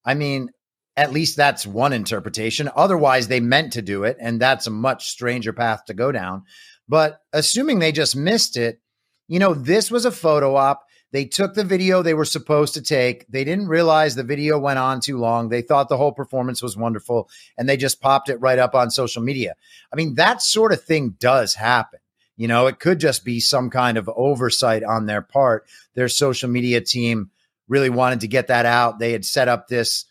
[0.05, 0.51] I mean,
[0.95, 2.69] at least that's one interpretation.
[2.75, 6.43] Otherwise, they meant to do it, and that's a much stranger path to go down.
[6.87, 8.79] But assuming they just missed it,
[9.27, 10.83] you know, this was a photo op.
[11.11, 13.25] They took the video they were supposed to take.
[13.27, 15.49] They didn't realize the video went on too long.
[15.49, 18.91] They thought the whole performance was wonderful, and they just popped it right up on
[18.91, 19.55] social media.
[19.91, 22.01] I mean, that sort of thing does happen.
[22.37, 25.65] You know, it could just be some kind of oversight on their part.
[25.93, 27.31] Their social media team
[27.67, 28.99] really wanted to get that out.
[28.99, 30.05] They had set up this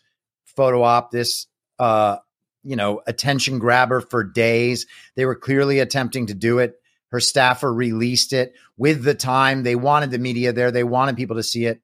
[0.45, 1.47] photo op, this
[1.79, 2.17] uh,
[2.63, 4.87] you know, attention grabber for days.
[5.15, 6.75] They were clearly attempting to do it.
[7.11, 9.63] Her staffer released it with the time.
[9.63, 10.71] They wanted the media there.
[10.71, 11.79] They wanted people to see it.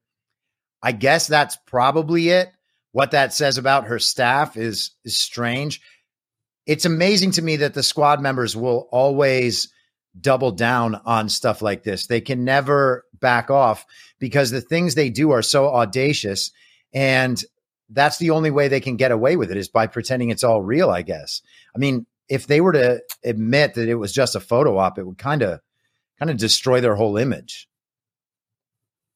[0.82, 2.50] I guess that's probably it.
[2.90, 5.80] What that says about her staff is is strange.
[6.66, 9.72] It's amazing to me that the squad members will always
[10.20, 12.06] double down on stuff like this.
[12.06, 13.86] They can never back off
[14.18, 16.50] because the things they do are so audacious.
[16.92, 17.42] And
[17.88, 20.62] that's the only way they can get away with it is by pretending it's all
[20.62, 21.42] real, I guess.
[21.74, 25.06] I mean, if they were to admit that it was just a photo op, it
[25.06, 25.60] would kind of
[26.18, 27.68] kind of destroy their whole image.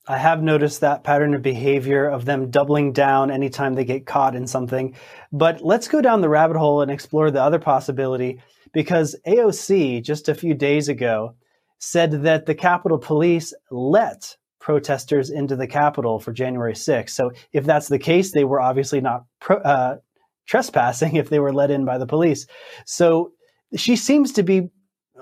[0.09, 4.37] I have noticed that pattern of behavior of them doubling down anytime they get caught
[4.37, 4.95] in something.
[5.33, 8.41] But let's go down the rabbit hole and explore the other possibility
[8.77, 11.35] because AOC just a few days ago
[11.79, 17.09] said that the Capitol Police let protesters into the Capitol for January 6th.
[17.09, 19.97] So if that's the case, they were obviously not pro- uh,
[20.45, 22.47] trespassing if they were let in by the police.
[22.85, 23.33] So
[23.75, 24.69] she seems to be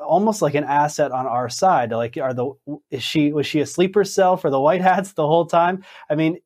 [0.05, 1.93] almost like an asset on our side.
[1.93, 2.51] Like, are the
[2.91, 5.85] is she was she a sleeper cell for the White Hats the whole time?
[6.11, 6.39] I mean,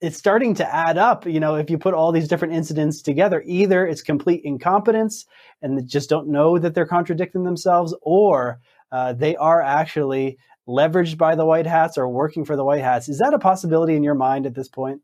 [0.00, 1.26] it's starting to add up.
[1.26, 5.26] You know, if you put all these different incidents together, either it's complete incompetence
[5.62, 8.60] and they just don't know that they're contradicting themselves, or
[8.92, 13.08] uh, they are actually leveraged by the White Hats or working for the White Hats.
[13.08, 15.00] Is that a possibility in your mind at this point?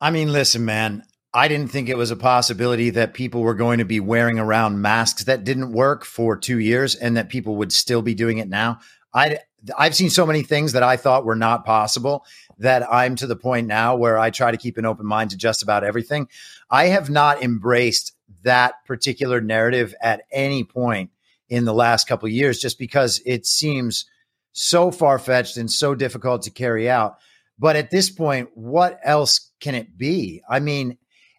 [0.00, 1.04] I mean, listen, man.
[1.34, 4.82] I didn't think it was a possibility that people were going to be wearing around
[4.82, 8.50] masks that didn't work for two years and that people would still be doing it
[8.50, 8.80] now.
[9.14, 9.38] I,
[9.78, 12.26] I've seen so many things that I thought were not possible
[12.62, 15.36] that I'm to the point now where I try to keep an open mind to
[15.36, 16.28] just about everything.
[16.70, 21.10] I have not embraced that particular narrative at any point
[21.48, 24.06] in the last couple years just because it seems
[24.52, 27.18] so far fetched and so difficult to carry out.
[27.58, 30.42] But at this point, what else can it be?
[30.48, 30.98] I mean,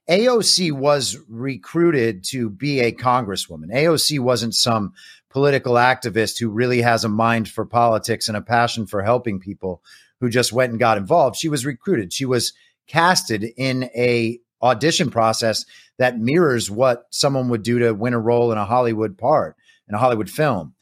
[0.09, 3.73] AOC was recruited to be a congresswoman.
[3.73, 4.93] AOC wasn't some
[5.29, 9.81] political activist who really has a mind for politics and a passion for helping people
[10.23, 11.35] who just went and got involved.
[11.35, 12.13] She was recruited.
[12.13, 12.53] She was
[12.87, 15.65] casted in a audition process
[15.97, 19.57] that mirrors what someone would do to win a role in a Hollywood part
[19.89, 20.75] in a Hollywood film.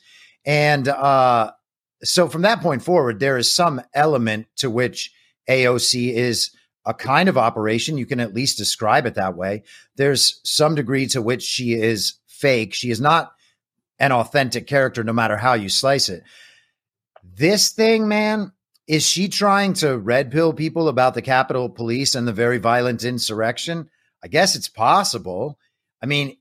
[0.45, 1.53] And uh,
[2.03, 5.11] so from that point forward, there is some element to which
[5.49, 6.51] AOC is
[6.85, 7.97] a kind of operation.
[7.97, 9.63] You can at least describe it that way.
[9.95, 12.75] There's some degree to which she is fake.
[12.75, 13.31] She is not
[13.97, 16.21] an authentic character, no matter how you slice it.
[17.23, 18.51] This thing, man,
[18.87, 23.03] is she trying to red pill people about the Capitol Police and the very violent
[23.03, 23.89] insurrection?
[24.23, 25.57] I guess it's possible.
[26.01, 26.37] I mean,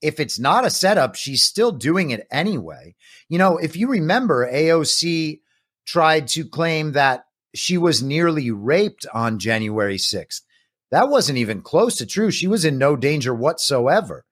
[0.00, 2.94] if it's not a setup, she's still doing it anyway.
[3.28, 5.40] You know, if you remember, AOC
[5.86, 7.24] tried to claim that
[7.54, 10.42] she was nearly raped on January 6th.
[10.90, 12.30] That wasn't even close to true.
[12.30, 14.24] She was in no danger whatsoever.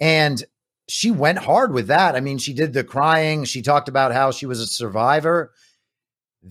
[0.00, 0.42] And
[0.88, 2.14] she went hard with that.
[2.14, 3.44] I mean, she did the crying.
[3.44, 5.52] She talked about how she was a survivor.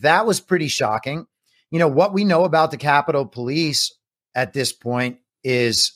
[0.01, 1.27] That was pretty shocking.
[1.71, 3.93] You know, what we know about the Capitol Police
[4.36, 5.93] at this point is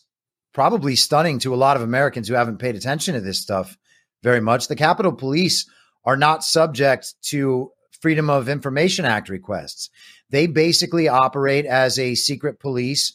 [0.54, 3.78] probably stunning to a lot of Americans who haven't paid attention to this stuff
[4.24, 4.68] very much.
[4.68, 5.70] The Capitol Police
[6.04, 9.90] are not subject to Freedom of Information Act requests.
[10.30, 13.14] They basically operate as a secret police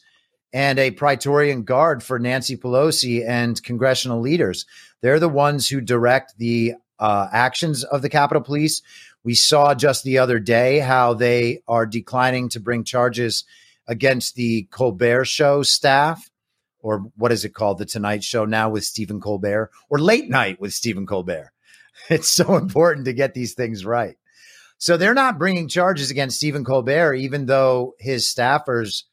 [0.53, 4.65] and a Praetorian Guard for Nancy Pelosi and congressional leaders.
[5.01, 8.81] They're the ones who direct the uh, actions of the Capitol Police.
[9.27, 13.43] We saw just the other day how they are declining to bring charges
[13.85, 16.31] against the Colbert Show staff,
[16.79, 17.77] or what is it called?
[17.77, 21.51] The Tonight Show now with Stephen Colbert, or Late Night with Stephen Colbert.
[22.09, 24.15] It's so important to get these things right.
[24.77, 29.03] So they're not bringing charges against Stephen Colbert, even though his staffers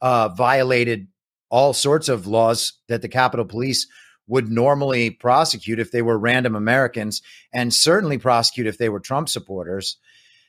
[0.00, 1.06] uh, violated
[1.48, 3.86] all sorts of laws that the Capitol Police
[4.30, 7.20] would normally prosecute if they were random Americans,
[7.52, 9.96] and certainly prosecute if they were Trump supporters.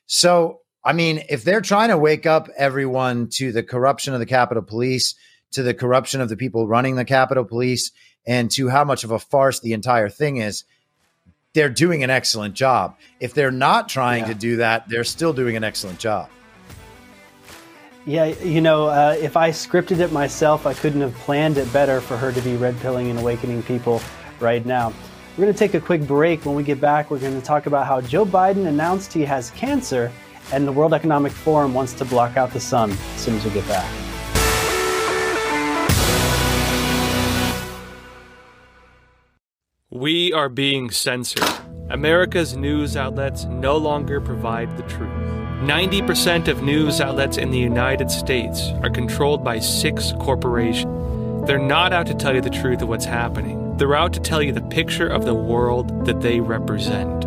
[0.05, 4.25] So, I mean, if they're trying to wake up everyone to the corruption of the
[4.25, 5.15] Capitol Police,
[5.51, 7.91] to the corruption of the people running the Capitol Police,
[8.25, 10.63] and to how much of a farce the entire thing is,
[11.53, 12.95] they're doing an excellent job.
[13.19, 14.29] If they're not trying yeah.
[14.29, 16.29] to do that, they're still doing an excellent job.
[18.05, 22.01] Yeah, you know, uh, if I scripted it myself, I couldn't have planned it better
[22.01, 24.01] for her to be red pilling and awakening people
[24.39, 24.91] right now.
[25.37, 26.43] We're going to take a quick break.
[26.43, 29.51] When we get back, we're going to talk about how Joe Biden announced he has
[29.51, 30.11] cancer
[30.51, 33.51] and the World Economic Forum wants to block out the sun as soon as we
[33.51, 33.89] get back.
[39.91, 41.47] We are being censored.
[41.91, 45.40] America's news outlets no longer provide the truth.
[45.61, 51.45] 90% of news outlets in the United States are controlled by six corporations.
[51.45, 54.41] They're not out to tell you the truth of what's happening, they're out to tell
[54.41, 57.21] you the picture of the world that they represent.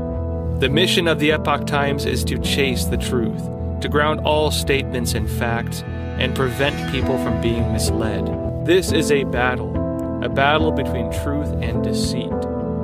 [0.59, 3.43] The mission of the Epoch Times is to chase the truth,
[3.81, 5.83] to ground all statements in facts,
[6.19, 8.27] and prevent people from being misled.
[8.67, 12.33] This is a battle, a battle between truth and deceit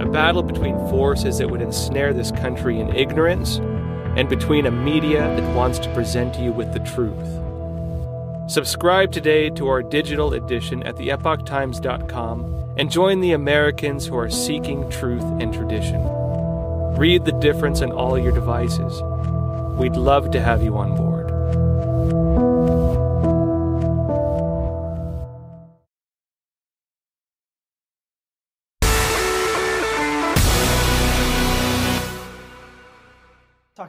[0.00, 3.60] a battle between forces that would ensnare this country in ignorance
[4.16, 8.50] and between a media that wants to present you with the truth.
[8.50, 14.90] Subscribe today to our digital edition at theepochtimes.com and join the Americans who are seeking
[14.90, 16.02] truth and tradition.
[16.96, 19.00] Read the difference on all your devices.
[19.78, 21.19] We'd love to have you on board.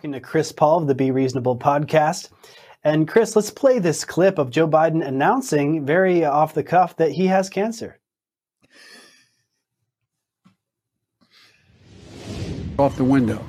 [0.01, 2.29] Talking to Chris Paul of the Be Reasonable podcast.
[2.83, 7.11] And Chris, let's play this clip of Joe Biden announcing very off the cuff that
[7.11, 7.99] he has cancer.
[12.79, 13.45] Off the window.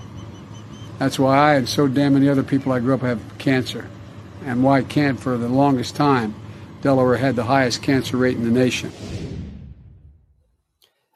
[0.99, 3.89] That's why I and so damn many other people I grew up have cancer.
[4.45, 6.35] And why can't for the longest time
[6.83, 8.93] Delaware had the highest cancer rate in the nation.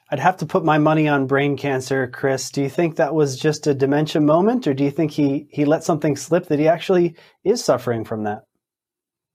[0.09, 2.51] I'd have to put my money on brain cancer, Chris.
[2.51, 5.65] Do you think that was just a dementia moment, or do you think he he
[5.65, 8.45] let something slip that he actually is suffering from that?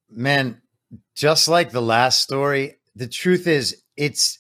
[0.10, 0.62] Man,
[1.16, 4.40] just like the last story, the truth is it's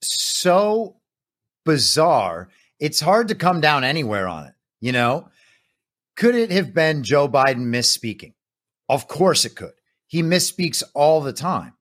[0.00, 0.96] so
[1.64, 2.48] bizarre.
[2.78, 5.28] It's hard to come down anywhere on it, you know?
[6.16, 8.32] Could it have been Joe Biden misspeaking?
[8.88, 9.72] Of course it could.
[10.06, 11.74] He misspeaks all the time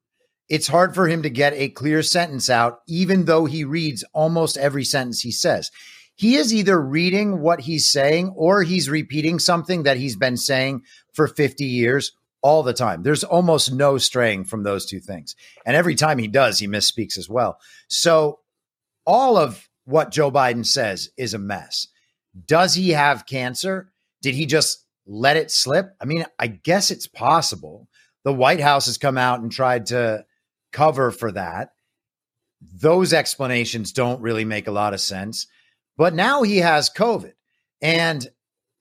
[0.50, 4.58] it's hard for him to get a clear sentence out, even though he reads almost
[4.58, 5.72] every sentence he says.
[6.16, 10.82] He is either reading what he's saying or he's repeating something that he's been saying
[11.14, 13.04] for 50 years all the time.
[13.04, 15.36] There's almost no straying from those two things.
[15.66, 17.60] And every time he does, he misspeaks as well.
[17.88, 18.39] So
[19.06, 21.88] all of what Joe Biden says is a mess.
[22.45, 23.91] Does he have cancer?
[24.22, 25.91] Did he just let it slip?
[26.02, 27.88] I mean, I guess it's possible.
[28.24, 30.26] The White House has come out and tried to
[30.72, 31.72] cover for that.
[32.62, 35.48] Those explanations don't really make a lot of sense.
[35.98, 37.34] But now he has COVID
[37.82, 38.28] and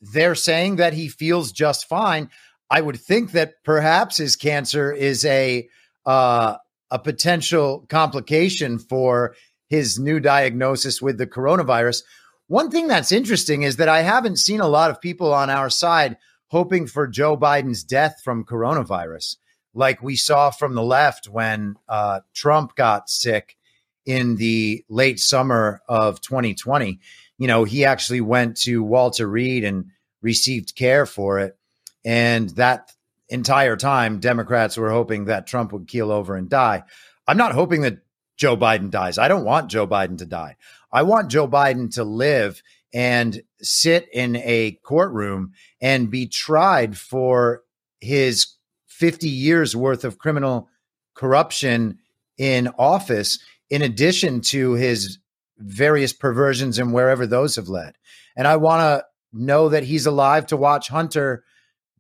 [0.01, 2.31] they're saying that he feels just fine.
[2.71, 5.69] I would think that perhaps his cancer is a
[6.07, 6.57] uh,
[6.91, 9.35] a potential complication for
[9.69, 12.03] his new diagnosis with the coronavirus.
[12.47, 15.69] One thing that's interesting is that I haven't seen a lot of people on our
[15.69, 16.17] side
[16.47, 19.37] hoping for Joe Biden's death from coronavirus
[19.79, 23.57] like we saw from the left when uh, Trump got sick
[24.05, 26.99] in the late summer of 2020.
[27.39, 31.57] You know, he actually went to Walter Reed and received care for it.
[32.05, 32.93] And that
[33.29, 36.83] entire time, Democrats were hoping that Trump would keel over and die.
[37.29, 37.99] I'm not hoping that
[38.37, 39.17] Joe Biden dies.
[39.17, 40.57] I don't want Joe Biden to die.
[40.91, 47.63] I want Joe Biden to live and sit in a courtroom and be tried for
[48.01, 48.58] his
[48.99, 50.69] 50 years worth of criminal
[51.15, 51.99] corruption
[52.37, 53.39] in office,
[53.71, 55.19] in addition to his
[55.57, 57.95] various perversions and wherever those have led.
[58.37, 61.45] And I want to know that he's alive to watch Hunter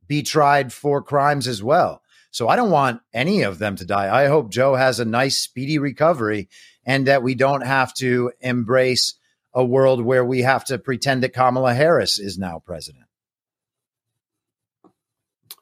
[0.08, 2.02] be tried for crimes as well.
[2.32, 4.24] So I don't want any of them to die.
[4.24, 6.48] I hope Joe has a nice, speedy recovery
[6.84, 9.14] and that we don't have to embrace
[9.54, 13.07] a world where we have to pretend that Kamala Harris is now president.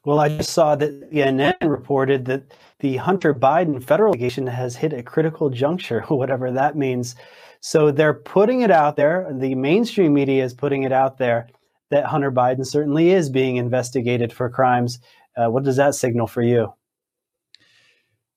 [0.07, 4.93] Well, I just saw that CNN reported that the Hunter Biden federal litigation has hit
[4.93, 7.17] a critical juncture, whatever that means.
[7.59, 9.29] So they're putting it out there.
[9.29, 11.49] The mainstream media is putting it out there
[11.91, 14.99] that Hunter Biden certainly is being investigated for crimes.
[15.35, 16.73] Uh, what does that signal for you?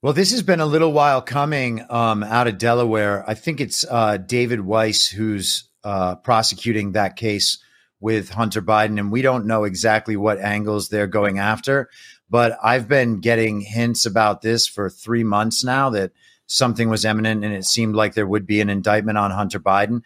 [0.03, 3.23] Well, this has been a little while coming um, out of Delaware.
[3.31, 7.63] I think it's uh, David Weiss who's uh, prosecuting that case
[8.01, 11.89] with Hunter Biden, and we don't know exactly what angles they're going after.
[12.29, 16.13] But I've been getting hints about this for three months now that
[16.47, 20.03] something was imminent, and it seemed like there would be an indictment on Hunter Biden.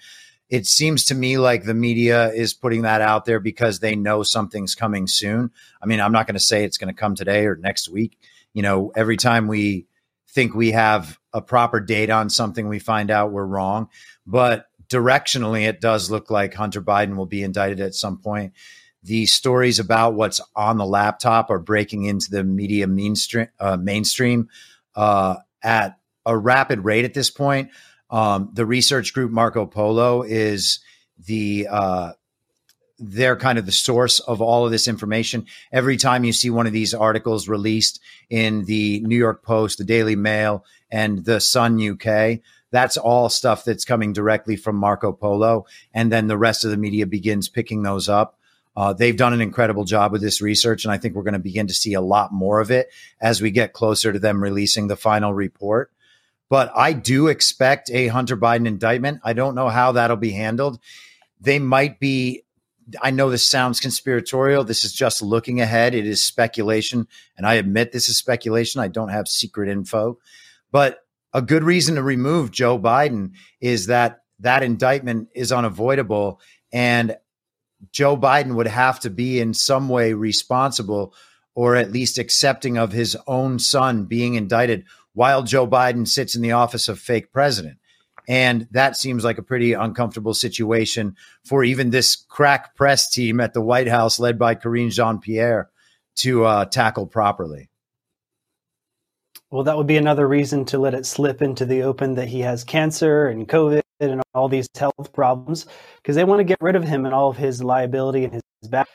[0.51, 4.23] It seems to me like the media is putting that out there because they know
[4.23, 5.51] something's coming soon.
[5.83, 8.19] I mean, I'm not going to say it's going to come today or next week.
[8.53, 9.87] You know, every time we
[10.29, 13.89] think we have a proper date on something, we find out we're wrong.
[14.27, 18.53] But directionally, it does look like Hunter Biden will be indicted at some point.
[19.03, 24.49] The stories about what's on the laptop are breaking into the media mainstream, uh, mainstream
[24.95, 27.71] uh, at a rapid rate at this point.
[28.09, 30.79] Um, the research group Marco Polo is
[31.19, 32.13] the uh,
[32.99, 35.47] they're kind of the source of all of this information.
[35.73, 39.85] Every time you see one of these articles released in the New York Post, the
[39.85, 42.41] Daily Mail, and the Sun UK,
[42.75, 45.65] that's all stuff that's coming directly from Marco Polo.
[45.93, 48.37] And then the rest of the media begins picking those up.
[48.77, 51.39] Uh, they've done an incredible job with this research, and I think we're going to
[51.39, 52.89] begin to see a lot more of it
[53.21, 55.93] as we get closer to them releasing the final report.
[56.49, 59.21] But I do expect a Hunter Biden indictment.
[59.23, 60.81] I don't know how that'll be handled.
[61.41, 62.43] They might be,
[63.01, 64.65] I know this sounds conspiratorial.
[64.65, 65.95] This is just looking ahead.
[65.95, 67.07] It is speculation.
[67.37, 68.81] And I admit this is speculation.
[68.81, 70.19] I don't have secret info.
[70.73, 71.04] But
[71.35, 76.41] a good reason to remove Joe Biden is that that indictment is unavoidable
[76.73, 77.17] and
[77.93, 81.15] Joe Biden would have to be in some way responsible
[81.55, 86.43] or at least accepting of his own son being indicted while Joe Biden sits in
[86.43, 87.79] the office of fake president.
[88.27, 93.53] And that seems like a pretty uncomfortable situation for even this crack press team at
[93.53, 95.71] the White House, led by Karine Jean Pierre,
[96.17, 97.69] to uh, tackle properly.
[99.55, 102.41] Well, that would be another reason to let it slip into the open that he
[102.41, 105.67] has cancer and COVID and all these health problems
[106.03, 108.43] because they want to get rid of him and all of his liability and his
[108.69, 108.89] back.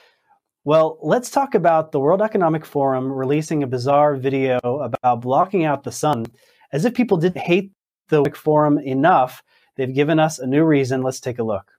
[0.65, 5.85] Well, let's talk about the World Economic Forum releasing a bizarre video about blocking out
[5.85, 6.25] the sun.
[6.73, 7.71] As if people didn't hate
[8.09, 9.41] the Forum enough,
[9.77, 11.03] they've given us a new reason.
[11.03, 11.71] Let's take a look.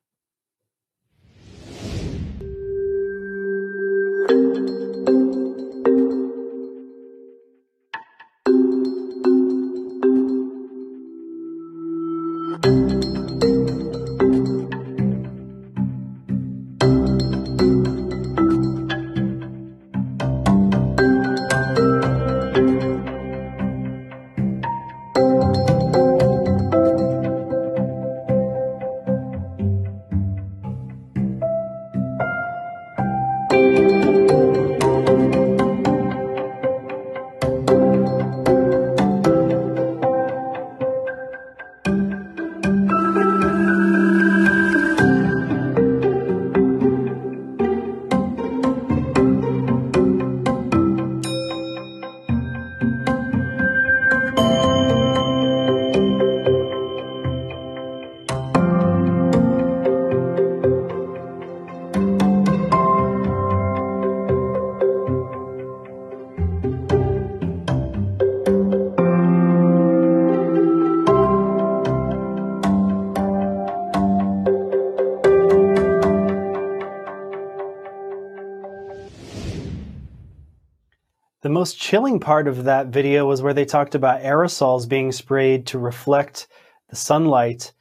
[81.61, 85.79] Most chilling part of that video was where they talked about aerosols being sprayed to
[85.79, 86.49] reflect
[86.89, 87.75] the sunlight,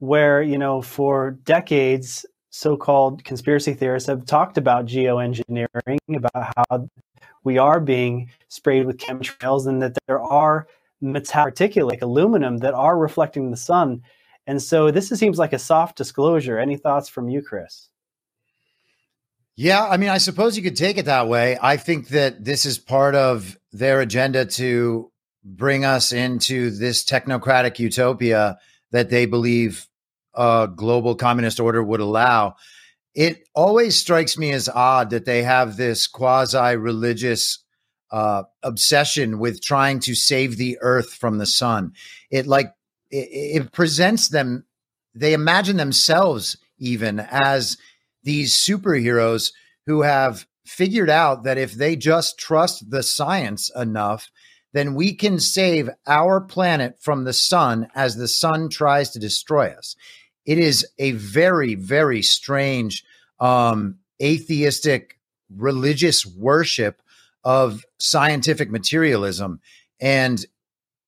[0.00, 6.86] where, you know, for decades, so called conspiracy theorists have talked about geoengineering, about how
[7.42, 10.66] we are being sprayed with chemtrails and that there are
[11.00, 14.02] metallic particulate, like aluminum, that are reflecting the sun.
[14.46, 16.58] And so this seems like a soft disclosure.
[16.58, 17.88] Any thoughts from you, Chris?
[19.56, 21.58] Yeah, I mean, I suppose you could take it that way.
[21.60, 25.10] I think that this is part of their agenda to
[25.44, 28.58] bring us into this technocratic utopia
[28.92, 29.86] that they believe
[30.34, 32.56] a global communist order would allow.
[33.14, 37.58] It always strikes me as odd that they have this quasi religious
[38.10, 41.92] uh, obsession with trying to save the earth from the sun.
[42.30, 42.72] It like
[43.10, 44.64] it, it presents them,
[45.14, 47.76] they imagine themselves even as
[48.22, 49.52] these superheroes
[49.86, 54.30] who have figured out that if they just trust the science enough,
[54.72, 59.68] then we can save our planet from the sun as the sun tries to destroy
[59.68, 59.96] us.
[60.46, 63.04] It is a very, very strange
[63.38, 65.18] um, atheistic
[65.54, 67.02] religious worship
[67.44, 69.60] of scientific materialism.
[70.00, 70.44] And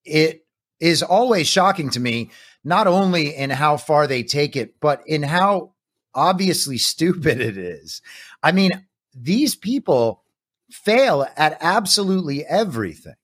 [0.04, 0.44] it
[0.80, 2.30] is always shocking to me,
[2.64, 5.74] not only in how far they take it, but in how
[6.14, 8.02] obviously stupid it is.
[8.42, 10.22] I mean, these people
[10.70, 13.14] fail at absolutely everything.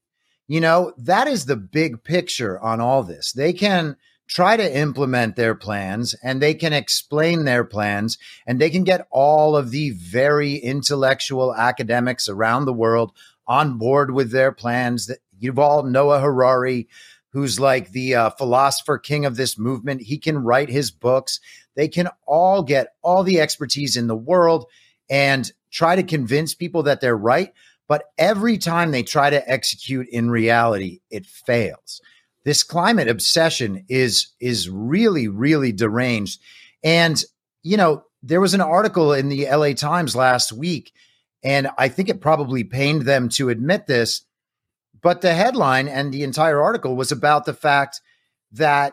[0.49, 3.32] You know, that is the big picture on all this.
[3.32, 8.70] They can try to implement their plans and they can explain their plans and they
[8.70, 13.12] can get all of the very intellectual academics around the world
[13.47, 16.88] on board with their plans that Yuval Noah Harari
[17.32, 20.03] who's like the uh, philosopher king of this movement.
[20.03, 21.41] He can write his books.
[21.81, 24.66] They can all get all the expertise in the world
[25.09, 27.55] and try to convince people that they're right.
[27.89, 32.03] But every time they try to execute in reality, it fails.
[32.45, 36.43] This climate obsession is is really, really deranged.
[36.85, 37.24] And
[37.62, 40.93] you know, there was an article in the LA Times last week,
[41.43, 44.26] and I think it probably pained them to admit this
[45.03, 48.03] but the headline and the entire article was about the fact
[48.53, 48.93] that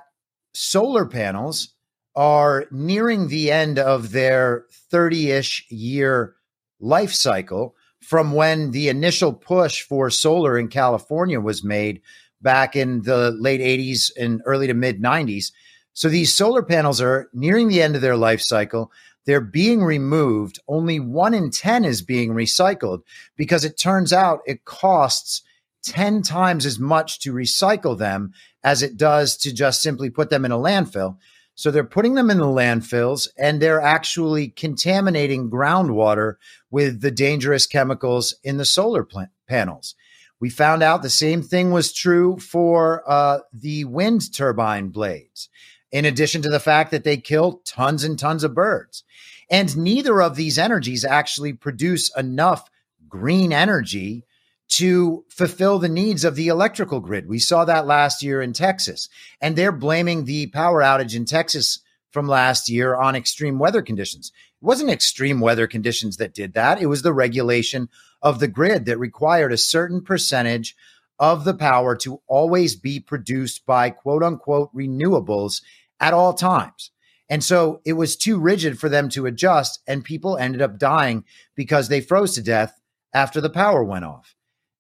[0.53, 1.73] solar panels
[2.18, 6.36] are nearing the end of their 30 ish year
[6.80, 12.01] life cycle from when the initial push for solar in California was made
[12.41, 15.51] back in the late 80s and early to mid 90s.
[15.93, 18.91] So these solar panels are nearing the end of their life cycle.
[19.26, 20.59] They're being removed.
[20.68, 23.01] Only one in 10 is being recycled
[23.36, 25.43] because it turns out it costs
[25.84, 30.45] 10 times as much to recycle them as it does to just simply put them
[30.45, 31.18] in a landfill.
[31.58, 36.36] So they're putting them in the landfills and they're actually contaminating groundwater
[36.70, 39.95] with the dangerous chemicals in the solar plant panels.
[40.39, 45.49] We found out the same thing was true for uh, the wind turbine blades.
[45.91, 49.03] in addition to the fact that they kill tons and tons of birds.
[49.49, 52.70] And neither of these energies actually produce enough
[53.08, 54.26] green energy
[54.70, 57.28] to fulfill the needs of the electrical grid.
[57.28, 59.09] We saw that last year in Texas,
[59.41, 61.80] and they're blaming the power outage in Texas
[62.11, 64.32] from last year on extreme weather conditions.
[64.61, 67.89] It wasn't extreme weather conditions that did that, it was the regulation
[68.22, 70.76] of the grid that required a certain percentage
[71.20, 75.61] of the power to always be produced by quote unquote renewables
[75.99, 76.91] at all times.
[77.30, 81.26] And so it was too rigid for them to adjust, and people ended up dying
[81.55, 82.80] because they froze to death
[83.13, 84.36] after the power went off.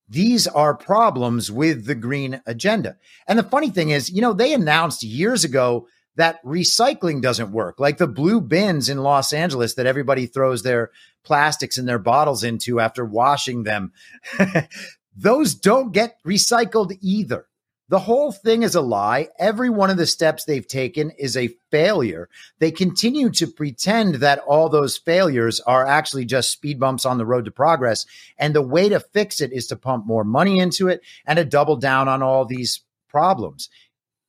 [0.09, 2.97] These are problems with the green agenda.
[3.27, 7.79] And the funny thing is, you know, they announced years ago that recycling doesn't work,
[7.79, 10.91] like the blue bins in Los Angeles that everybody throws their
[11.23, 13.91] plastics and their bottles into after washing them.
[15.15, 17.45] Those don't get recycled either.
[17.89, 19.29] The whole thing is a lie.
[19.39, 22.27] Every one of the steps they've taken is a failure.
[22.59, 27.25] They continue to pretend that all those failures are actually just speed bumps on the
[27.25, 28.05] road to progress.
[28.37, 31.45] And the way to fix it is to pump more money into it and to
[31.45, 33.69] double down on all these problems.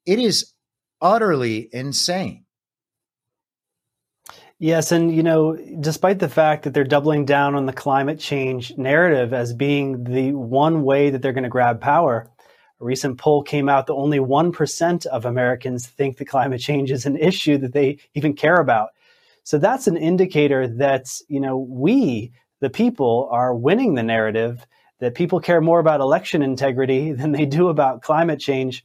[0.07, 0.53] It is
[1.01, 2.45] utterly insane.
[4.61, 8.77] Yes, and you know, despite the fact that they're doubling down on the climate change
[8.77, 12.29] narrative as being the one way that they're going to grab power,
[12.81, 17.07] a recent poll came out that only 1% of Americans think that climate change is
[17.07, 18.91] an issue that they even care about.
[19.43, 24.67] So that's an indicator that, you know, we, the people, are winning the narrative
[25.01, 28.85] that people care more about election integrity than they do about climate change.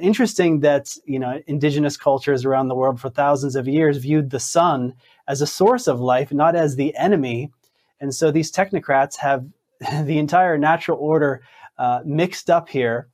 [0.00, 4.38] Interesting that, you know, indigenous cultures around the world for thousands of years viewed the
[4.38, 4.94] sun
[5.26, 7.50] as a source of life, not as the enemy.
[7.98, 9.46] And so these technocrats have
[10.04, 11.40] the entire natural order
[11.78, 13.08] uh, mixed up here.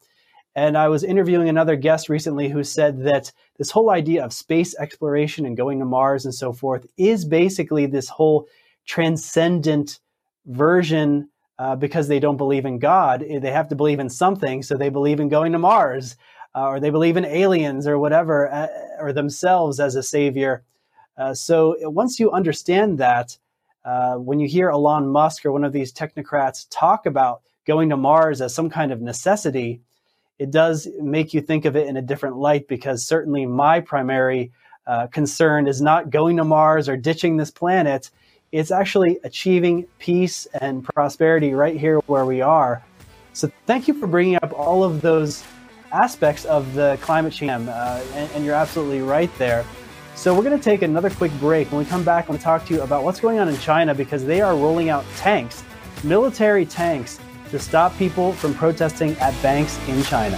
[0.56, 4.74] And I was interviewing another guest recently who said that this whole idea of space
[4.76, 8.46] exploration and going to Mars and so forth is basically this whole
[8.86, 9.98] transcendent
[10.46, 13.20] version uh, because they don't believe in God.
[13.20, 16.16] They have to believe in something, so they believe in going to Mars
[16.54, 20.62] uh, or they believe in aliens or whatever, uh, or themselves as a savior.
[21.16, 23.36] Uh, so once you understand that,
[23.84, 27.96] uh, when you hear Elon Musk or one of these technocrats talk about going to
[27.96, 29.80] Mars as some kind of necessity,
[30.38, 34.52] it does make you think of it in a different light because certainly my primary
[34.86, 38.10] uh, concern is not going to Mars or ditching this planet.
[38.52, 42.84] It's actually achieving peace and prosperity right here where we are.
[43.32, 45.42] So, thank you for bringing up all of those
[45.92, 49.64] aspects of the climate change, uh, and, and, you're absolutely right there.
[50.14, 51.72] So, we're going to take another quick break.
[51.72, 53.58] When we come back, I want to talk to you about what's going on in
[53.58, 55.64] China because they are rolling out tanks,
[56.04, 57.18] military tanks
[57.54, 60.36] to stop people from protesting at banks in China.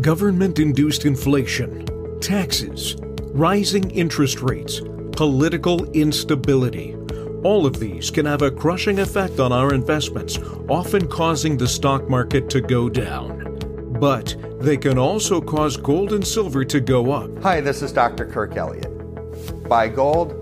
[0.00, 1.84] Government induced inflation,
[2.20, 2.94] taxes,
[3.32, 4.80] rising interest rates,
[5.10, 6.94] political instability.
[7.42, 10.38] All of these can have a crushing effect on our investments,
[10.68, 13.58] often causing the stock market to go down.
[13.98, 17.42] But they can also cause gold and silver to go up.
[17.42, 18.24] Hi, this is Dr.
[18.24, 18.88] Kirk Elliott.
[19.68, 20.41] Buy gold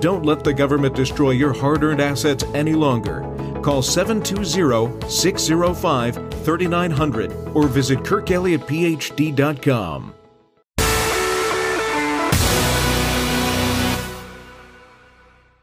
[0.00, 3.22] Don't let the government destroy your hard earned assets any longer.
[3.62, 10.14] Call 720 605 3900 or visit kirkelliottphd.com.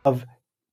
[0.04, 0.26] Of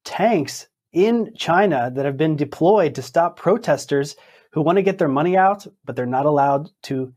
[0.05, 4.17] tanks in China that have been deployed to stop protesters
[4.53, 7.15] who want to get their money out, but they're not allowed to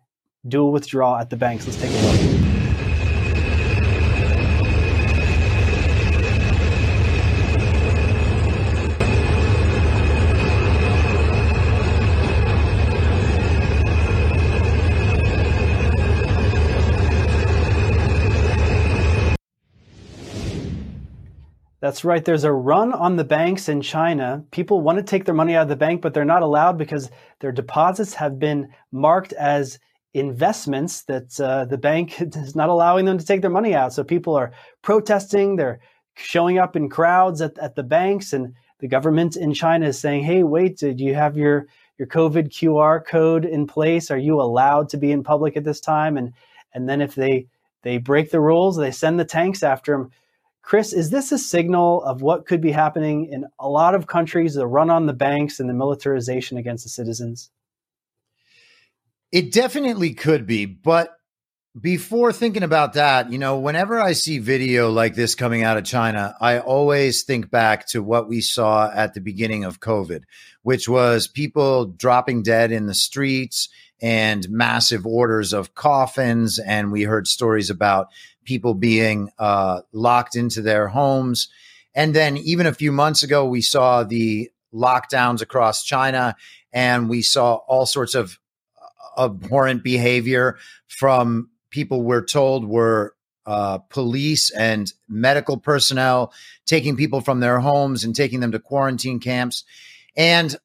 [0.48, 1.66] do a withdrawal at the banks.
[1.66, 2.45] Let's take a look.
[21.96, 22.26] That's right.
[22.26, 24.44] There's a run on the banks in China.
[24.52, 27.10] People want to take their money out of the bank, but they're not allowed because
[27.40, 29.80] their deposits have been marked as
[30.14, 33.94] investments that uh, the bank is not allowing them to take their money out.
[33.94, 35.56] So people are protesting.
[35.56, 35.80] They're
[36.16, 40.26] showing up in crowds at, at the banks, and the government in China is saying,
[40.26, 40.78] "Hey, wait!
[40.78, 41.66] Did you have your
[41.98, 44.12] your COVID QR code in place?
[44.12, 46.18] Are you allowed to be in public at this time?
[46.18, 46.34] And
[46.74, 47.48] and then if they
[47.84, 50.12] they break the rules, they send the tanks after them.
[50.66, 54.56] Chris, is this a signal of what could be happening in a lot of countries,
[54.56, 57.52] the run on the banks and the militarization against the citizens?
[59.32, 61.16] It definitely could be, but
[61.80, 65.84] before thinking about that, you know, whenever I see video like this coming out of
[65.84, 70.24] China, I always think back to what we saw at the beginning of COVID,
[70.64, 73.70] which was people dropping dead in the streets
[74.02, 76.60] and massive orders of coffins.
[76.60, 78.08] And we heard stories about
[78.46, 81.50] people being uh, locked into their homes.
[81.94, 86.36] And then even a few months ago, we saw the lockdowns across China
[86.72, 88.38] and we saw all sorts of
[89.18, 93.16] uh, abhorrent behavior from people we're told were
[93.46, 96.34] uh, police and medical personnel
[96.66, 99.64] taking people from their homes and taking them to quarantine camps.
[100.18, 100.56] And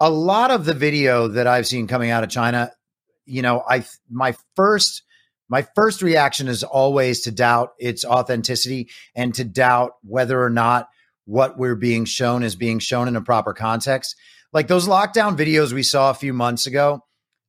[0.00, 2.72] a lot of the video that I've seen coming out of China,
[3.24, 5.02] you know, I my first
[5.48, 10.88] my first reaction is always to doubt its authenticity and to doubt whether or not
[11.24, 14.16] what we're being shown is being shown in a proper context.
[14.52, 17.02] Like those lockdown videos we saw a few months ago,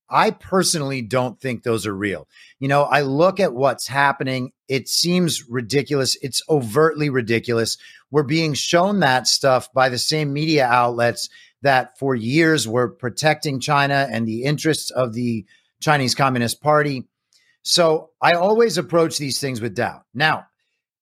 [0.10, 2.28] I personally don't think those are real.
[2.60, 4.52] You know, I look at what's happening.
[4.68, 6.18] It seems ridiculous.
[6.22, 7.78] It's overtly ridiculous.
[8.10, 11.30] We're being shown that stuff by the same media outlets
[11.62, 15.46] that for years were protecting China and the interests of the
[15.82, 17.08] Chinese Communist Party.
[17.68, 20.04] So I always approach these things with doubt.
[20.14, 20.48] Now,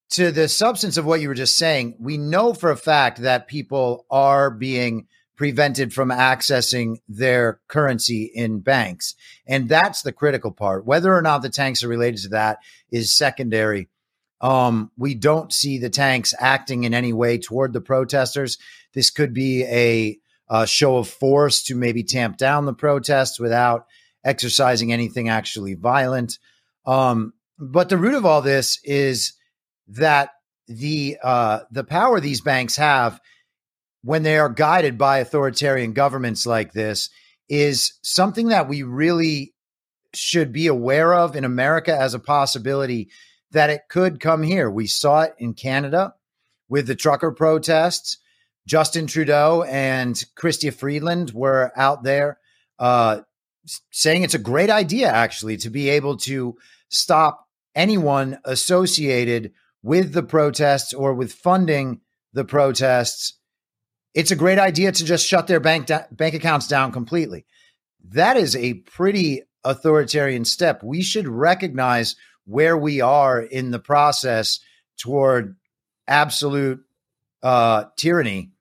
[0.09, 3.47] to the substance of what you were just saying, we know for a fact that
[3.47, 5.05] people are being
[5.35, 9.13] prevented from accessing their currency in banks.
[9.45, 10.87] And that's the critical part.
[10.87, 12.57] Whether or not the tanks are related to that
[12.89, 13.87] is secondary.
[14.41, 18.57] Um, we don't see the tanks acting in any way toward the protesters.
[18.95, 20.17] This could be a,
[20.49, 23.85] a show of force to maybe tamp down the protests without
[24.23, 26.39] exercising anything actually violent.
[26.85, 29.33] Um, but the root of all this is
[29.87, 30.31] that
[30.67, 33.19] the uh, the power these banks have
[34.03, 37.09] when they are guided by authoritarian governments like this
[37.49, 39.53] is something that we really
[40.13, 43.09] should be aware of in America as a possibility
[43.51, 44.69] that it could come here.
[44.69, 46.13] We saw it in Canada
[46.69, 48.17] with the trucker protests.
[48.67, 52.39] Justin Trudeau and Chrystia Freeland were out there
[52.79, 53.21] uh,
[53.91, 56.57] saying it's a great idea, actually, to be able to
[56.89, 59.51] stop anyone associated
[59.83, 62.01] with the protests or with funding
[62.33, 63.33] the protests
[64.15, 67.45] it's a great idea to just shut their bank da- bank accounts down completely.
[68.11, 70.81] That is a pretty authoritarian step.
[70.81, 72.15] We should recognize
[72.45, 74.59] where we are in the process
[74.97, 75.57] toward
[76.07, 76.79] absolute
[77.43, 78.51] uh, tyranny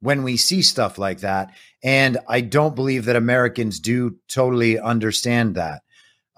[0.00, 1.54] when we see stuff like that.
[1.82, 5.82] And I don't believe that Americans do totally understand that.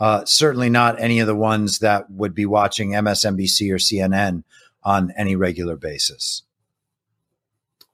[0.01, 4.43] Uh, certainly not any of the ones that would be watching MSNBC or CNN
[4.83, 6.43] on any regular basis.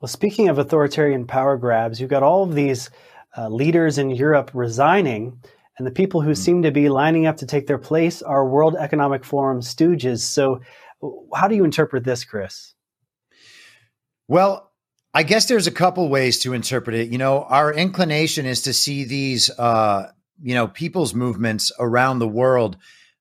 [0.00, 2.90] Well, speaking of authoritarian power grabs, you've got all of these
[3.36, 5.40] uh, leaders in Europe resigning,
[5.78, 6.42] and the people who mm-hmm.
[6.42, 10.20] seem to be lining up to take their place are World Economic Forum stooges.
[10.20, 10.60] So,
[11.34, 12.74] how do you interpret this, Chris?
[14.28, 14.70] Well,
[15.12, 17.08] I guess there's a couple ways to interpret it.
[17.08, 20.10] You know, our inclination is to see these, uh,
[20.42, 22.76] you know, people's movements around the world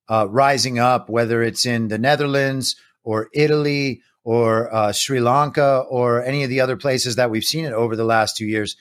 [0.09, 6.23] uh, rising up, whether it's in the Netherlands or Italy or uh, Sri Lanka or
[6.23, 8.75] any of the other places that we've seen it over the last two years,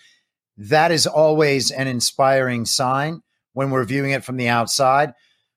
[0.56, 3.22] that is always an inspiring sign
[3.52, 5.12] when we're viewing it from the outside.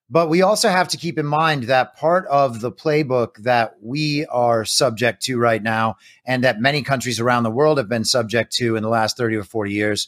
[0.10, 4.26] But we also have to keep in mind that part of the playbook that we
[4.28, 8.54] are subject to right now, and that many countries around the world have been subject
[8.54, 10.08] to in the last 30 or 40 years,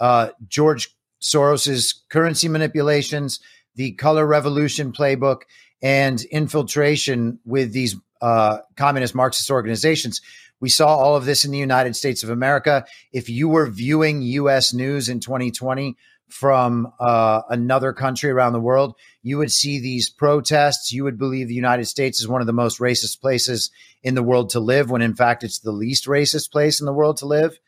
[0.00, 0.88] uh, George
[1.20, 3.40] Soros's currency manipulations,
[3.74, 5.42] the color revolution playbook,
[5.82, 10.20] and infiltration with these uh, communist Marxist organizations.
[10.60, 12.84] We saw all of this in the United States of America.
[13.12, 14.74] If you were viewing U.S.
[14.74, 15.96] news in 2020
[16.28, 20.92] from uh, another country around the world, you would see these protests.
[20.92, 23.70] You would believe the United States is one of the most racist places
[24.02, 26.92] in the world to live, when in fact it's the least racist place in the
[26.92, 27.58] world to live.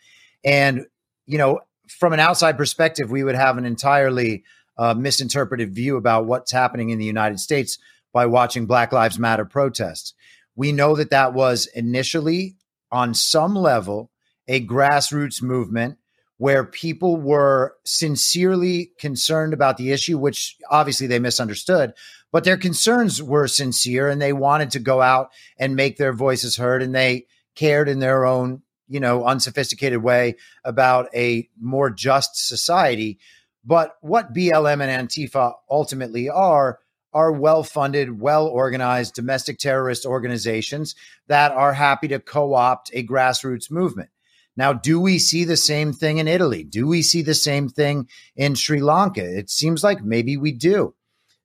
[0.45, 0.87] And,
[1.27, 1.61] you know,
[1.99, 4.45] from an outside perspective, we would have an entirely
[4.79, 7.79] uh, misinterpreted view about what's happening in the United States
[8.13, 10.15] by watching Black Lives Matter protests.
[10.57, 12.57] We know that that was initially,
[12.91, 14.11] on some level,
[14.49, 15.99] a grassroots movement
[16.39, 21.93] where people were sincerely concerned about the issue, which obviously they misunderstood,
[22.33, 26.57] but their concerns were sincere and they wanted to go out and make their voices
[26.57, 30.35] heard and they cared in their own you know, unsophisticated way
[30.65, 33.19] about a more just society.
[33.65, 36.81] But what BLM and Antifa ultimately are
[37.13, 40.95] are well funded, well organized domestic terrorist organizations
[41.29, 44.11] that are happy to co opt a grassroots movement.
[44.57, 46.65] Now, do we see the same thing in Italy?
[46.65, 49.25] Do we see the same thing in Sri Lanka?
[49.25, 50.95] It seems like maybe we do.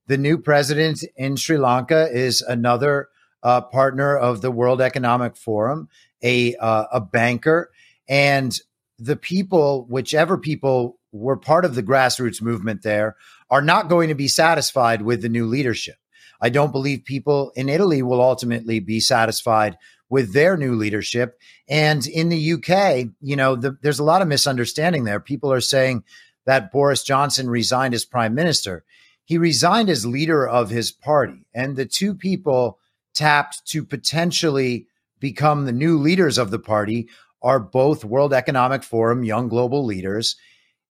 [0.08, 3.08] The new president in Sri Lanka is another
[3.42, 5.88] uh, partner of the World Economic Forum,
[6.26, 7.70] a uh, a banker,
[8.08, 8.58] and
[8.98, 13.16] the people, whichever people were part of the grassroots movement there,
[13.48, 15.96] are not going to be satisfied with the new leadership.
[16.40, 21.38] I don't believe people in Italy will ultimately be satisfied with their new leadership.
[21.68, 25.20] And in the UK, you know, the, there's a lot of misunderstanding there.
[25.20, 26.04] People are saying
[26.44, 28.84] that Boris Johnson resigned as prime minister.
[29.24, 31.46] He resigned as leader of his party.
[31.54, 32.78] And the two people
[33.14, 34.86] tapped to potentially
[35.20, 37.08] become the new leaders of the party
[37.42, 40.36] are both World Economic Forum young global leaders.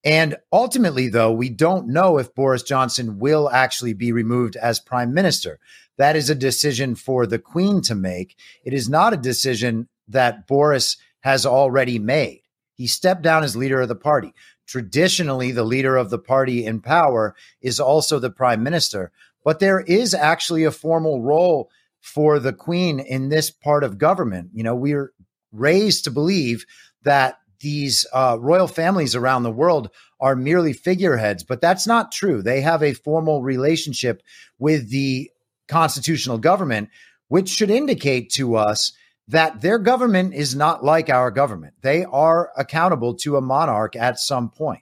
[0.03, 5.13] And ultimately, though, we don't know if Boris Johnson will actually be removed as prime
[5.13, 5.59] minister.
[5.97, 8.37] That is a decision for the Queen to make.
[8.63, 12.41] It is not a decision that Boris has already made.
[12.73, 14.33] He stepped down as leader of the party.
[14.67, 19.11] Traditionally, the leader of the party in power is also the prime minister,
[19.43, 21.69] but there is actually a formal role
[22.07, 24.49] for the Queen in this part of government.
[24.53, 25.11] You know, we're
[25.51, 26.65] raised to believe
[27.03, 29.89] that these uh, royal families around the world
[30.21, 32.41] are merely figureheads, but that's not true.
[32.41, 34.23] They have a formal relationship
[34.57, 35.29] with the
[35.67, 36.89] constitutional government,
[37.27, 38.93] which should indicate to us
[39.27, 41.73] that their government is not like our government.
[41.81, 44.81] They are accountable to a monarch at some point.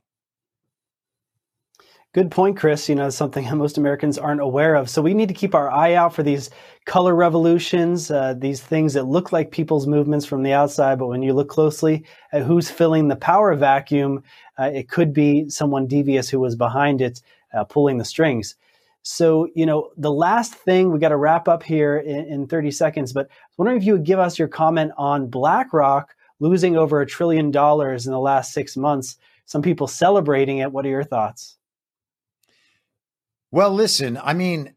[2.15, 2.87] Good point, Chris.
[2.87, 4.89] You know, something that most Americans aren't aware of.
[4.89, 6.49] So we need to keep our eye out for these
[6.85, 11.21] color revolutions, uh, these things that look like people's movements from the outside, but when
[11.21, 14.23] you look closely at who's filling the power vacuum,
[14.57, 17.21] uh, it could be someone devious who was behind it,
[17.53, 18.55] uh, pulling the strings.
[19.01, 22.71] So, you know, the last thing we got to wrap up here in, in 30
[22.71, 26.77] seconds, but I was wondering if you would give us your comment on BlackRock losing
[26.77, 29.17] over a trillion dollars in the last six months.
[29.43, 30.71] Some people celebrating it.
[30.71, 31.57] What are your thoughts?
[33.51, 34.75] Well, listen, I mean,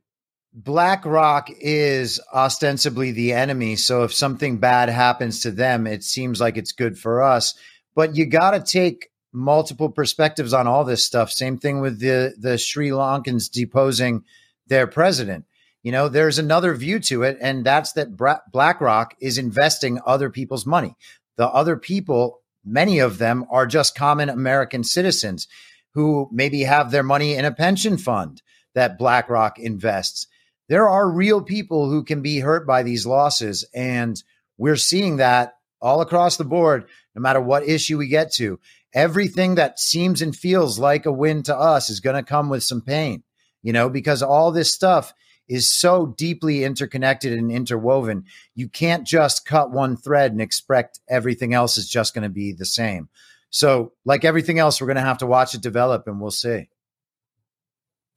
[0.54, 3.76] BlackRock is ostensibly the enemy.
[3.76, 7.54] So if something bad happens to them, it seems like it's good for us.
[7.94, 11.30] But you got to take multiple perspectives on all this stuff.
[11.30, 14.24] Same thing with the the Sri Lankans deposing
[14.66, 15.44] their president.
[15.82, 18.16] You know, there's another view to it, and that's that
[18.52, 20.96] BlackRock is investing other people's money.
[21.36, 25.46] The other people, many of them, are just common American citizens
[25.94, 28.42] who maybe have their money in a pension fund
[28.78, 30.26] that BlackRock invests.
[30.68, 33.64] There are real people who can be hurt by these losses.
[33.74, 34.22] And
[34.56, 38.58] we're seeing that all across the board, no matter what issue we get to.
[38.94, 42.62] Everything that seems and feels like a win to us is going to come with
[42.62, 43.22] some pain,
[43.62, 45.12] you know, because all this stuff
[45.46, 48.24] is so deeply interconnected and interwoven.
[48.54, 52.52] You can't just cut one thread and expect everything else is just going to be
[52.52, 53.08] the same.
[53.50, 56.68] So, like everything else, we're going to have to watch it develop and we'll see.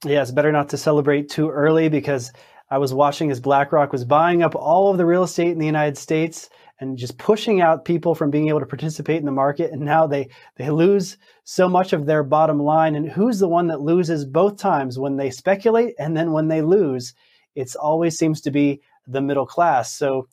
[0.03, 2.31] Yeah, it's better not to celebrate too early because
[2.71, 5.65] I was watching as BlackRock was buying up all of the real estate in the
[5.65, 6.49] United States
[6.79, 9.71] and just pushing out people from being able to participate in the market.
[9.71, 12.95] And now they they lose so much of their bottom line.
[12.95, 16.63] And who's the one that loses both times when they speculate and then when they
[16.63, 17.13] lose?
[17.53, 19.93] It always seems to be the middle class.
[19.93, 20.27] So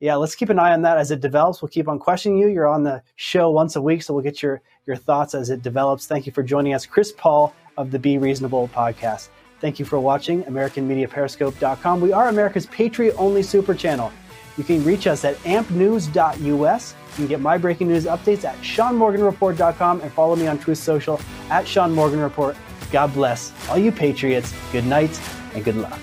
[0.00, 1.62] yeah, let's keep an eye on that as it develops.
[1.62, 2.48] We'll keep on questioning you.
[2.48, 5.62] You're on the show once a week, so we'll get your your thoughts as it
[5.62, 6.08] develops.
[6.08, 9.28] Thank you for joining us, Chris Paul of the Be Reasonable podcast.
[9.60, 12.00] Thank you for watching AmericanMediaPeriscope.com.
[12.00, 14.12] We are America's Patriot only super channel.
[14.58, 16.94] You can reach us at ampnews.us.
[17.10, 21.20] You can get my breaking news updates at SeanMorganReport.com and follow me on Truth Social
[21.50, 22.56] at SeanMorganReport.
[22.90, 24.52] God bless all you Patriots.
[24.72, 25.18] Good night
[25.54, 26.00] and good luck.